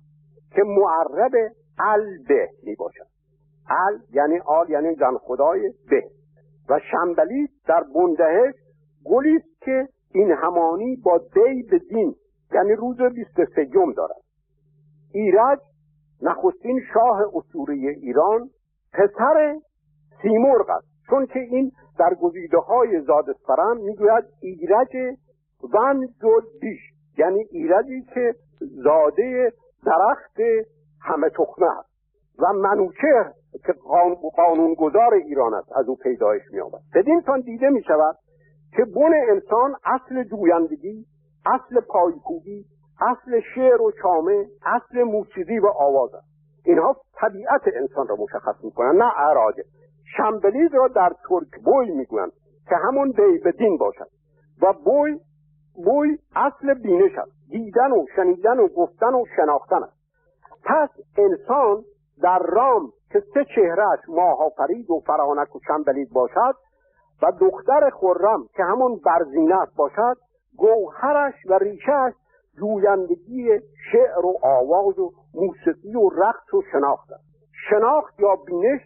که 0.55 0.63
معرب 0.63 1.33
البه 1.79 2.49
می 2.63 2.75
باشد 2.75 3.07
ال 3.69 4.01
یعنی 4.13 4.39
آل 4.39 4.71
یعنی 4.71 4.95
زن 4.95 5.17
خدای 5.17 5.73
به. 5.91 6.03
و 6.69 6.81
شنبلی 6.91 7.49
در 7.67 7.85
بندهش 7.95 8.55
گلی 9.05 9.37
است 9.37 9.61
که 9.61 9.89
این 10.15 10.33
همانی 10.33 10.97
با 10.97 11.19
دی 11.19 11.63
به 11.71 11.79
دین 11.79 12.15
یعنی 12.53 12.73
روز 12.73 12.97
بیست 13.03 13.55
سیوم 13.55 13.93
دارد. 13.93 14.21
ایرج 15.15 15.59
نخستین 16.23 16.81
شاه 16.95 17.21
اصوره 17.35 17.75
ایران 17.75 18.51
پسر 18.93 19.57
سیمرغ 20.23 20.71
است. 20.71 20.89
چون 21.11 21.27
که 21.27 21.39
این 21.39 21.73
در 21.99 22.15
گزیده 22.15 22.59
های 22.59 23.01
زادسپرم 23.01 23.77
می‌گوید 23.77 24.25
ایرج 24.43 25.17
ون 25.75 26.09
دیش 26.61 26.81
یعنی 27.19 27.45
ایرجی 27.51 28.03
که 28.15 28.35
زاده 28.61 29.53
درخت 29.85 30.41
همه 31.03 31.29
تخمه 31.29 31.79
است. 31.79 31.90
و 32.39 32.53
منوچه 32.53 33.33
که 33.67 33.75
قانونگذار 34.37 35.15
ایران 35.15 35.55
است 35.55 35.73
از 35.77 35.89
او 35.89 35.97
پیدایش 35.97 36.43
بدین 36.95 37.23
سان 37.27 37.41
دیده 37.41 37.71
می 37.71 37.83
شود 37.83 38.17
که 38.77 38.85
بن 38.85 39.13
انسان 39.29 39.77
اصل 39.85 40.25
جویندگی 40.25 41.07
اصل 41.47 41.81
پایکوبی 41.81 42.65
اصل 43.01 43.41
شعر 43.55 43.83
و 43.83 43.93
چامه 44.03 44.47
اصل 44.67 45.03
موسیقی 45.03 45.59
و 45.59 45.67
آواز 45.67 46.15
است. 46.15 46.29
اینها 46.65 46.97
طبیعت 47.15 47.63
انسان 47.75 48.09
را 48.09 48.17
مشخص 48.17 48.65
می‌کنند 48.65 49.03
نه 49.03 49.13
اراده 49.17 49.65
شنبلیز 50.17 50.75
را 50.75 50.89
در 50.89 51.11
ترک 51.29 51.65
بوی 51.65 51.91
می‌گویند 51.91 52.33
که 52.69 52.77
همون 52.77 53.13
بدین 53.45 53.77
باشد 53.77 54.09
و 54.63 54.73
بوی 54.85 55.21
بوی 55.85 56.19
اصل 56.37 56.75
بینش 56.75 57.19
است. 57.19 57.33
دیدن 57.51 57.93
و 57.93 58.07
شنیدن 58.17 58.59
و 58.59 58.69
گفتن 58.69 59.15
و 59.15 59.25
شناختن 59.37 59.83
است. 59.83 60.01
پس 60.65 60.89
انسان 61.19 61.85
در 62.23 62.39
رام 62.39 62.93
که 63.13 63.23
سه 63.35 63.45
چهرهش 63.55 63.99
ماه 64.09 64.39
آفرید 64.41 64.91
و 64.91 65.01
فرانک 65.07 65.57
و 65.57 65.59
چنبلید 65.69 66.13
باشد 66.13 66.55
و 67.23 67.33
دختر 67.41 67.91
خرم 67.91 68.47
که 68.57 68.65
همون 68.65 69.01
برزینت 69.05 69.69
باشد 69.77 70.17
گوهرش 70.57 71.35
و 71.49 71.59
ریشهش 71.59 72.15
جویندگی 72.61 73.61
شعر 73.93 74.27
و 74.27 74.35
آواز 74.43 74.99
و 74.99 75.11
موسیقی 75.35 75.97
و 75.97 76.09
رقص 76.09 76.55
و 76.55 76.63
شناخت 76.73 77.13
است. 77.13 77.25
شناخت 77.71 78.21
یا 78.21 78.37
بینش 78.47 78.81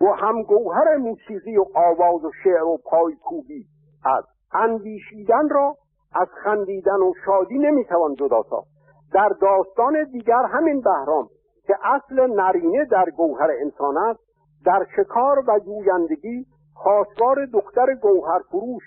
و 0.00 0.06
هم 0.06 0.42
گوهر 0.42 0.96
موسیقی 0.96 1.56
و 1.56 1.64
آواز 1.74 2.24
و 2.24 2.30
شعر 2.44 2.64
و 2.64 2.78
پایکوبی 2.84 3.66
از 4.04 4.24
اندیشیدن 4.52 5.48
را 5.48 5.76
از 6.14 6.28
خندیدن 6.44 7.00
و 7.00 7.12
شادی 7.26 7.58
نمی‌توان 7.58 8.14
جدا 8.14 8.42
ساخت. 8.50 8.68
در 9.12 9.28
داستان 9.28 10.04
دیگر 10.12 10.42
همین 10.50 10.80
بهرام 10.80 11.28
که 11.66 11.74
اصل 11.84 12.26
نرینه 12.26 12.84
در 12.84 13.10
گوهر 13.10 13.50
انسان 13.60 13.96
است 13.96 14.20
در 14.64 14.86
شکار 14.96 15.38
و 15.38 15.58
جویندگی 15.58 16.46
خواستار 16.74 17.46
دختر 17.46 17.94
گوهر 18.02 18.38
فروش 18.50 18.82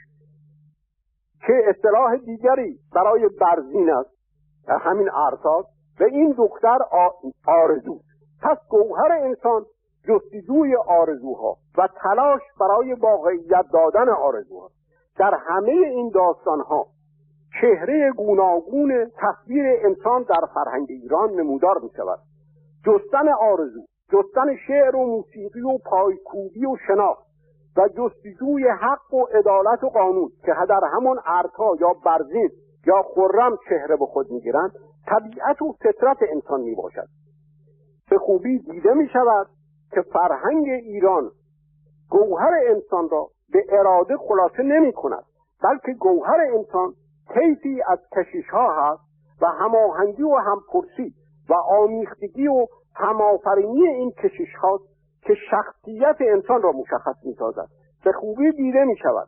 که 1.47 1.53
اصطلاح 1.67 2.15
دیگری 2.15 2.79
برای 2.95 3.29
برزین 3.41 3.89
است. 3.89 4.17
همین 4.67 5.09
ارتاز 5.11 5.65
و 5.99 6.03
این 6.03 6.31
دختر 6.37 6.77
آرزو. 7.47 7.99
پس 8.41 8.57
گوهر 8.69 9.11
انسان 9.11 9.65
جستجوی 10.07 10.75
آرزوها 10.75 11.57
و 11.77 11.87
تلاش 12.03 12.41
برای 12.59 12.93
واقعیت 12.93 13.65
دادن 13.73 14.09
آرزوها. 14.09 14.69
در 15.17 15.33
همه 15.47 15.71
این 15.71 16.09
داستانها 16.09 16.85
چهره 17.61 18.11
گوناگون 18.17 19.11
تصویر 19.17 19.65
انسان 19.85 20.23
در 20.23 20.47
فرهنگ 20.53 20.87
ایران 20.89 21.29
نمودار 21.31 21.79
می 21.83 21.89
شود 21.97 22.19
جستن 22.87 23.29
آرزو 23.29 23.81
جستن 24.11 24.55
شعر 24.67 24.95
و 24.95 25.05
موسیقی 25.05 25.61
و 25.61 25.77
پایکوبی 25.77 26.65
و 26.65 26.75
شناخت 26.87 27.27
و 27.77 27.87
جستجوی 27.87 28.67
حق 28.67 29.13
و 29.13 29.23
عدالت 29.23 29.83
و 29.83 29.89
قانون 29.89 30.29
که 30.45 30.53
در 30.69 30.81
همون 30.93 31.19
ارتا 31.25 31.75
یا 31.79 31.93
برزین 32.05 32.49
یا 32.85 33.03
خرم 33.15 33.57
چهره 33.69 33.95
به 33.95 34.05
خود 34.05 34.31
می‌گیرند 34.31 34.71
طبیعت 35.07 35.61
و 35.61 35.71
فطرت 35.71 36.17
انسان 36.31 36.61
می 36.61 36.75
به 38.09 38.17
خوبی 38.17 38.59
دیده 38.59 38.93
می 38.93 39.09
شود 39.13 39.47
که 39.91 40.01
فرهنگ 40.01 40.67
ایران 40.67 41.31
گوهر 42.09 42.51
انسان 42.67 43.09
را 43.09 43.27
به 43.53 43.63
اراده 43.69 44.17
خلاصه 44.17 44.63
نمی 44.63 44.93
کند 44.93 45.23
بلکه 45.63 45.93
گوهر 45.99 46.41
انسان 46.53 46.93
کیفی 47.33 47.81
از 47.87 47.99
کشیش 48.15 48.49
ها 48.49 48.73
هست 48.73 49.01
و 49.41 49.45
هماهنگی 49.45 50.23
و 50.23 50.35
همپرسی 50.35 51.13
و 51.49 51.53
آمیختگی 51.53 52.47
و 52.47 52.67
همآفرینی 52.95 53.87
این 53.87 54.11
کشیش 54.11 54.55
هاست 54.61 54.83
که 55.21 55.33
شخصیت 55.51 56.15
انسان 56.19 56.61
را 56.61 56.71
مشخص 56.71 57.25
می 57.25 57.33
سازد 57.33 57.67
به 58.05 58.11
خوبی 58.11 58.51
دیده 58.51 58.83
می 58.83 58.97
شود 58.97 59.27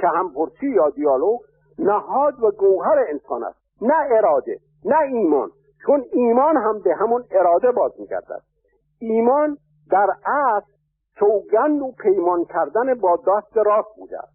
که 0.00 0.06
همپرسی 0.08 0.66
یا 0.66 0.90
دیالوگ 0.90 1.40
نهاد 1.78 2.42
و 2.42 2.50
گوهر 2.50 3.04
انسان 3.08 3.44
است 3.44 3.58
نه 3.82 4.18
اراده 4.18 4.58
نه 4.84 4.98
ایمان 4.98 5.50
چون 5.86 6.04
ایمان 6.12 6.56
هم 6.56 6.78
به 6.78 6.94
همون 6.94 7.24
اراده 7.30 7.72
باز 7.72 7.92
میگردد. 7.98 8.42
ایمان 9.00 9.56
در 9.90 10.06
اصل 10.26 10.72
سوگند 11.18 11.82
و 11.82 11.92
پیمان 12.02 12.44
کردن 12.44 12.94
با 12.94 13.16
دست 13.16 13.56
راست 13.56 13.96
بوده 13.96 14.18
است. 14.18 14.34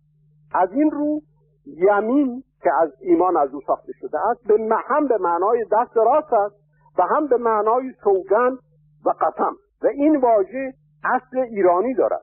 از 0.54 0.72
این 0.72 0.92
رو 0.92 1.22
یمین 1.66 2.44
که 2.62 2.70
از 2.82 2.90
ایمان 3.02 3.38
از 3.38 3.54
او 3.54 3.62
ساخته 3.68 3.92
شده 4.02 4.20
است 4.20 4.48
به 4.48 4.76
هم 4.88 5.08
به 5.08 5.18
معنای 5.18 5.66
دست 5.72 5.98
راست 5.98 6.34
است. 6.34 6.56
و 7.00 7.02
هم 7.02 7.28
به 7.28 7.38
معنای 7.38 7.94
سوگند 8.04 8.58
و 9.06 9.10
قسم. 9.10 9.56
و 9.84 9.88
این 9.88 10.16
واژه 10.16 10.74
اصل 11.04 11.38
ایرانی 11.38 11.94
دارد. 11.94 12.22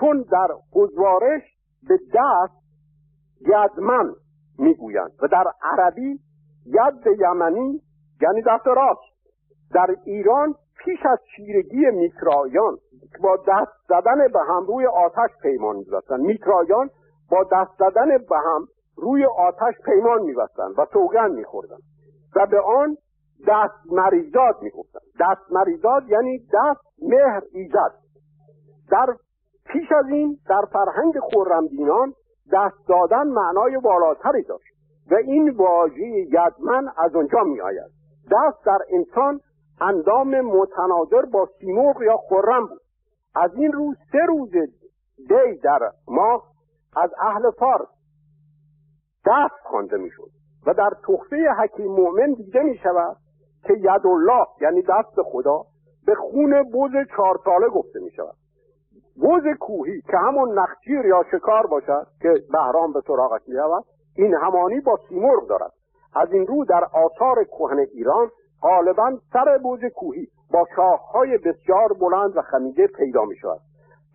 چون 0.00 0.24
در 0.32 0.48
گزارش 0.72 1.42
به 1.88 1.98
دست 2.14 2.56
یدمن 3.40 4.12
می‌گویند 4.58 5.12
و 5.22 5.28
در 5.28 5.44
عربی 5.62 6.20
ید 6.66 7.18
یمنی 7.20 7.80
یعنی 8.22 8.42
دست 8.42 8.66
راست. 8.66 9.16
در 9.74 9.96
ایران 10.04 10.54
پیش 10.84 10.98
از 11.10 11.18
چیرگی 11.36 11.90
میترایان 11.90 12.76
با 13.22 13.36
دست 13.36 13.72
زدن 13.88 14.28
به 14.32 14.40
هم 14.48 14.66
روی 14.66 14.86
آتش 14.86 15.30
پیمان 15.42 15.76
میبستند. 15.76 16.20
میترایان 16.20 16.90
با 17.30 17.44
دست 17.52 17.70
زدن 17.78 18.08
به 18.18 18.36
هم 18.36 18.66
روی 18.96 19.24
آتش 19.24 19.74
پیمان 19.84 20.22
میبستند 20.22 20.78
و 20.78 20.86
سوگند 20.92 21.32
میخوردند. 21.32 21.82
و 22.36 22.46
به 22.46 22.60
آن 22.60 22.96
دست 23.48 23.92
مریضات 23.92 24.62
می‌گفتند 24.62 25.02
دست 25.20 25.52
مریضات 25.52 26.02
یعنی 26.08 26.38
دست 26.38 26.80
مهر 27.02 27.42
ایجاد. 27.52 27.92
در 28.90 29.06
پیش 29.66 29.92
از 29.92 30.06
این 30.08 30.38
در 30.48 30.62
فرهنگ 30.72 31.18
خورمدینان 31.18 32.12
دست 32.52 32.88
دادن 32.88 33.26
معنای 33.26 33.78
بالاتری 33.78 34.42
داشت 34.42 34.76
و 35.10 35.14
این 35.14 35.50
واژه 35.50 36.06
یدمن 36.06 36.88
از 36.98 37.16
آنجا 37.16 37.42
می 37.42 37.60
آید 37.60 37.90
دست 38.32 38.64
در 38.66 38.78
انسان 38.92 39.40
اندام 39.80 40.40
متناظر 40.40 41.22
با 41.32 41.48
سیمرغ 41.60 42.02
یا 42.02 42.16
خرم 42.16 42.66
بود. 42.66 42.80
از 43.34 43.54
این 43.54 43.72
روز 43.72 43.96
سه 44.12 44.18
روز 44.28 44.50
دی 45.28 45.58
در 45.62 45.78
ماه 46.08 46.42
از 46.96 47.10
اهل 47.20 47.50
فارس 47.50 47.88
دست 49.26 49.60
خوانده 49.64 49.96
می‌شد 49.96 50.30
و 50.66 50.74
در 50.74 50.90
تحفه 51.06 51.36
حکیم 51.58 51.86
مؤمن 51.86 52.32
دیده 52.32 52.62
می 52.62 52.76
شود 52.76 53.16
که 53.66 53.72
ید 53.72 54.06
الله 54.06 54.46
یعنی 54.60 54.82
دست 54.82 55.22
خدا 55.32 55.62
به 56.06 56.14
خون 56.14 56.62
بوز 56.72 56.90
چهار 57.16 57.40
ساله 57.44 57.68
گفته 57.68 58.00
می 58.00 58.10
شود 58.10 58.34
بوز 59.20 59.42
کوهی 59.60 60.00
که 60.00 60.16
همون 60.16 60.58
نخچیر 60.58 61.06
یا 61.06 61.22
شکار 61.32 61.66
باشد 61.66 62.06
که 62.22 62.34
بهرام 62.52 62.92
به 62.92 63.00
سراغش 63.06 63.40
می 63.48 63.54
این 64.16 64.34
همانی 64.34 64.80
با 64.80 64.98
سیمرغ 65.08 65.48
دارد. 65.48 65.72
از 66.14 66.32
این 66.32 66.46
رو 66.46 66.64
در 66.64 66.84
آثار 66.84 67.44
کهن 67.44 67.78
ایران 67.78 68.30
غالبا 68.62 69.18
سر 69.32 69.58
بوز 69.62 69.80
کوهی 69.94 70.28
با 70.52 70.64
شاخهای 70.76 71.38
بسیار 71.38 71.92
بلند 72.00 72.36
و 72.36 72.42
خمیده 72.42 72.86
پیدا 72.86 73.24
می 73.24 73.36
شود 73.36 73.60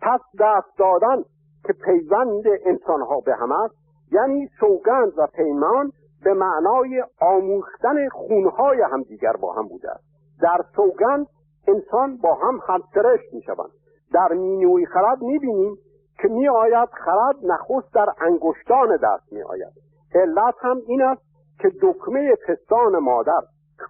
پس 0.02 0.20
دست 0.40 0.78
دادن 0.78 1.22
که 1.66 1.72
پیوند 1.72 2.44
انسانها 2.66 3.20
به 3.20 3.34
هم 3.34 3.52
است 3.52 3.74
یعنی 4.12 4.48
سوگند 4.60 5.12
و 5.16 5.26
پیمان 5.26 5.92
به 6.24 6.34
معنای 6.34 7.04
آموختن 7.20 8.08
خونهای 8.08 8.82
همدیگر 8.92 9.32
با 9.32 9.52
هم 9.52 9.68
بوده 9.68 9.90
است. 9.90 10.04
در 10.42 10.58
سوگند 10.76 11.26
انسان 11.68 12.16
با 12.16 12.34
هم 12.34 12.60
همسرشت 12.68 13.34
می 13.34 13.42
شوند 13.42 13.70
در 14.12 14.28
مینوی 14.32 14.86
خرد 14.86 15.22
می 15.22 15.38
بینیم 15.38 15.76
که 16.22 16.28
می 16.28 16.48
آید 16.48 16.88
خرد 16.88 17.36
نخست 17.42 17.94
در 17.94 18.06
انگشتان 18.20 18.96
دست 19.02 19.32
می 19.32 19.42
آید 19.42 19.72
علت 20.14 20.54
هم 20.60 20.76
این 20.86 21.02
است 21.02 21.22
که 21.58 21.68
دکمه 21.82 22.34
پستان 22.48 22.98
مادر 22.98 23.42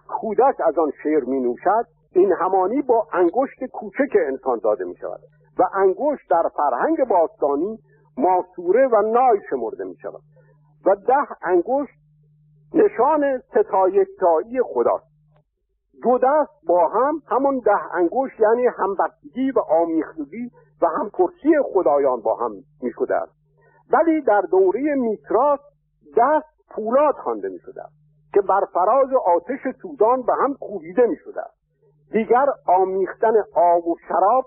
کودک 0.07 0.55
از 0.65 0.77
آن 0.77 0.91
شیر 1.03 1.23
می 1.23 1.39
نوشد 1.39 1.85
این 2.15 2.31
همانی 2.31 2.81
با 2.81 3.07
انگشت 3.13 3.63
کوچک 3.73 4.17
انسان 4.27 4.59
داده 4.63 4.85
می 4.85 4.95
شود 4.95 5.19
و 5.59 5.63
انگشت 5.73 6.29
در 6.29 6.43
فرهنگ 6.55 6.97
باستانی 7.09 7.79
ماسوره 8.17 8.87
و 8.87 9.01
نای 9.01 9.39
شمرده 9.49 9.83
می 9.83 9.95
شود 10.01 10.21
و 10.85 10.95
ده 10.95 11.27
انگشت 11.41 12.02
نشان 12.73 13.39
ستایکتایی 13.39 14.61
خداست. 14.63 15.13
دو 16.03 16.17
دست 16.17 16.67
با 16.67 16.87
هم 16.87 17.21
همون 17.27 17.59
ده 17.59 17.95
انگشت 17.95 18.39
یعنی 18.39 18.67
همبستگی 18.67 19.51
و 19.51 19.59
آمیختگی 19.59 20.51
و 20.81 20.87
همپرسی 20.87 21.49
خدایان 21.73 22.21
با 22.21 22.35
هم 22.35 22.51
می 22.81 22.91
شده 22.95 23.15
است 23.15 23.33
ولی 23.91 24.21
در 24.21 24.41
دوره 24.41 24.95
میتراس 24.95 25.59
دست 26.17 26.53
پولاد 26.69 27.15
خوانده 27.15 27.49
می 27.49 27.59
شده 27.59 27.83
است 27.83 27.93
که 28.33 28.41
بر 28.41 28.61
فراز 28.73 29.09
آتش 29.25 29.75
سودان 29.81 30.21
به 30.21 30.33
هم 30.33 30.53
کوبیده 30.53 31.05
می 31.05 31.17
شده 31.17 31.41
است 31.41 31.63
دیگر 32.11 32.45
آمیختن 32.67 33.33
آب 33.55 33.87
و 33.87 33.95
شراب 34.07 34.45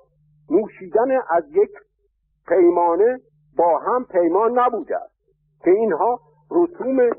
نوشیدن 0.51 1.11
از 1.31 1.45
یک 1.51 1.71
پیمانه 2.49 3.19
با 3.57 3.79
هم 3.79 4.05
پیمان 4.05 4.59
نبوده 4.59 4.97
است 4.97 5.15
که 5.65 5.71
اینها 5.71 6.21
رسوم 6.51 7.11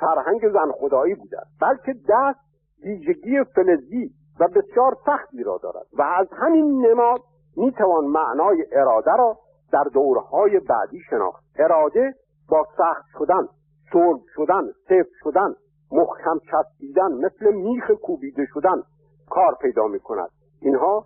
فرهنگ 0.00 0.52
زن 0.52 0.72
خدایی 0.72 1.14
بوده 1.14 1.36
بلکه 1.60 1.94
دست 2.08 2.40
ویژگی 2.84 3.44
فلزی 3.54 4.10
و 4.40 4.48
بسیار 4.48 4.96
سختی 5.06 5.42
را 5.42 5.60
دارد 5.62 5.86
و 5.98 6.02
از 6.02 6.26
همین 6.32 6.86
نماد 6.86 7.20
می‌توان 7.56 8.04
معنای 8.04 8.66
اراده 8.72 9.16
را 9.18 9.38
در 9.72 9.84
دورهای 9.94 10.60
بعدی 10.60 11.00
شناخت. 11.10 11.44
اراده 11.58 12.14
با 12.48 12.64
سخت 12.76 13.04
شدن 13.18 13.46
صلب 13.92 14.20
شدن 14.34 14.62
سفت 14.88 15.12
شدن 15.22 15.54
محکم 15.92 16.38
چسبیدن 16.38 17.12
مثل 17.12 17.52
میخ 17.52 17.90
کوبیده 17.90 18.46
شدن 18.54 18.82
کار 19.30 19.56
پیدا 19.60 19.86
می 19.86 20.00
کند 20.00 20.30
اینها 20.62 21.04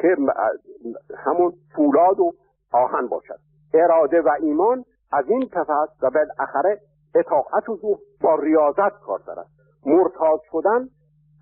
که 0.00 0.16
همون 1.16 1.52
فولاد 1.76 2.20
و 2.20 2.32
آهن 2.72 3.06
باشد. 3.06 3.38
اراده 3.74 4.20
و 4.20 4.30
ایمان 4.40 4.84
از 5.12 5.24
این 5.28 5.48
پس 5.52 5.66
و 6.02 6.10
بالاخره 6.10 6.80
اطاعت 7.14 7.68
و 7.68 7.98
با 8.22 8.34
ریاضت 8.34 8.98
کار 9.06 9.18
دارد. 9.26 9.46
مرتاز 9.86 10.40
شدن 10.52 10.88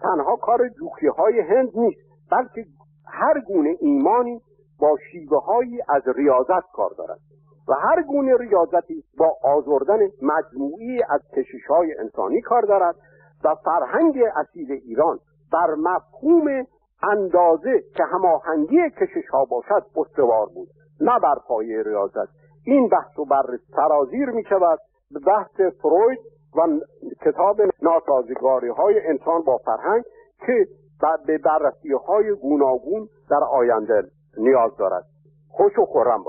تنها 0.00 0.36
کار 0.36 0.68
جوخی 0.68 1.06
های 1.06 1.40
هند 1.40 1.70
نیست 1.74 2.00
بلکه 2.30 2.64
هر 3.06 3.40
گونه 3.40 3.76
ایمانی 3.80 4.40
با 4.80 4.96
شیوه 5.12 5.44
هایی 5.44 5.80
از 5.88 6.02
ریاضت 6.16 6.70
کار 6.72 6.90
دارد 6.98 7.18
و 7.68 7.72
هر 7.74 8.02
گونه 8.02 8.36
ریاضتی 8.36 9.04
با 9.18 9.36
آزردن 9.44 9.98
مجموعی 10.22 11.02
از 11.10 11.20
کشش 11.36 11.66
های 11.68 11.94
انسانی 11.98 12.40
کار 12.40 12.62
دارد 12.62 12.94
و 13.44 13.54
فرهنگ 13.54 14.18
اصیل 14.36 14.72
ایران 14.72 15.18
بر 15.52 15.74
مفهوم 15.74 16.66
اندازه 17.02 17.82
که 17.96 18.04
هماهنگی 18.04 18.90
کشش 18.90 19.28
ها 19.32 19.44
باشد 19.44 19.86
استوار 19.96 20.46
بود. 20.46 20.68
نه 21.00 21.18
بر 21.18 21.34
پایه 21.48 21.82
ریاضت. 21.82 22.28
این 22.64 22.88
بحث 22.88 23.18
و 23.18 23.24
بر 23.24 23.58
سرازیر 23.76 24.30
می 24.30 24.44
شود 24.48 24.78
به 25.12 25.20
بحث 25.26 25.72
فروید 25.82 26.18
و 26.56 26.80
کتاب 27.24 27.60
ناسازگاری 27.82 28.68
های 28.68 29.06
انسان 29.06 29.42
با 29.42 29.58
فرهنگ 29.58 30.04
که 30.46 30.66
به 31.26 31.38
بررسی 31.38 31.92
های 32.06 32.34
گوناگون 32.34 33.08
در 33.30 33.44
آینده 33.50 34.02
نیاز 34.38 34.76
دارد. 34.76 35.04
خوش 35.48 35.78
و 35.78 35.84
خورم 35.84 36.24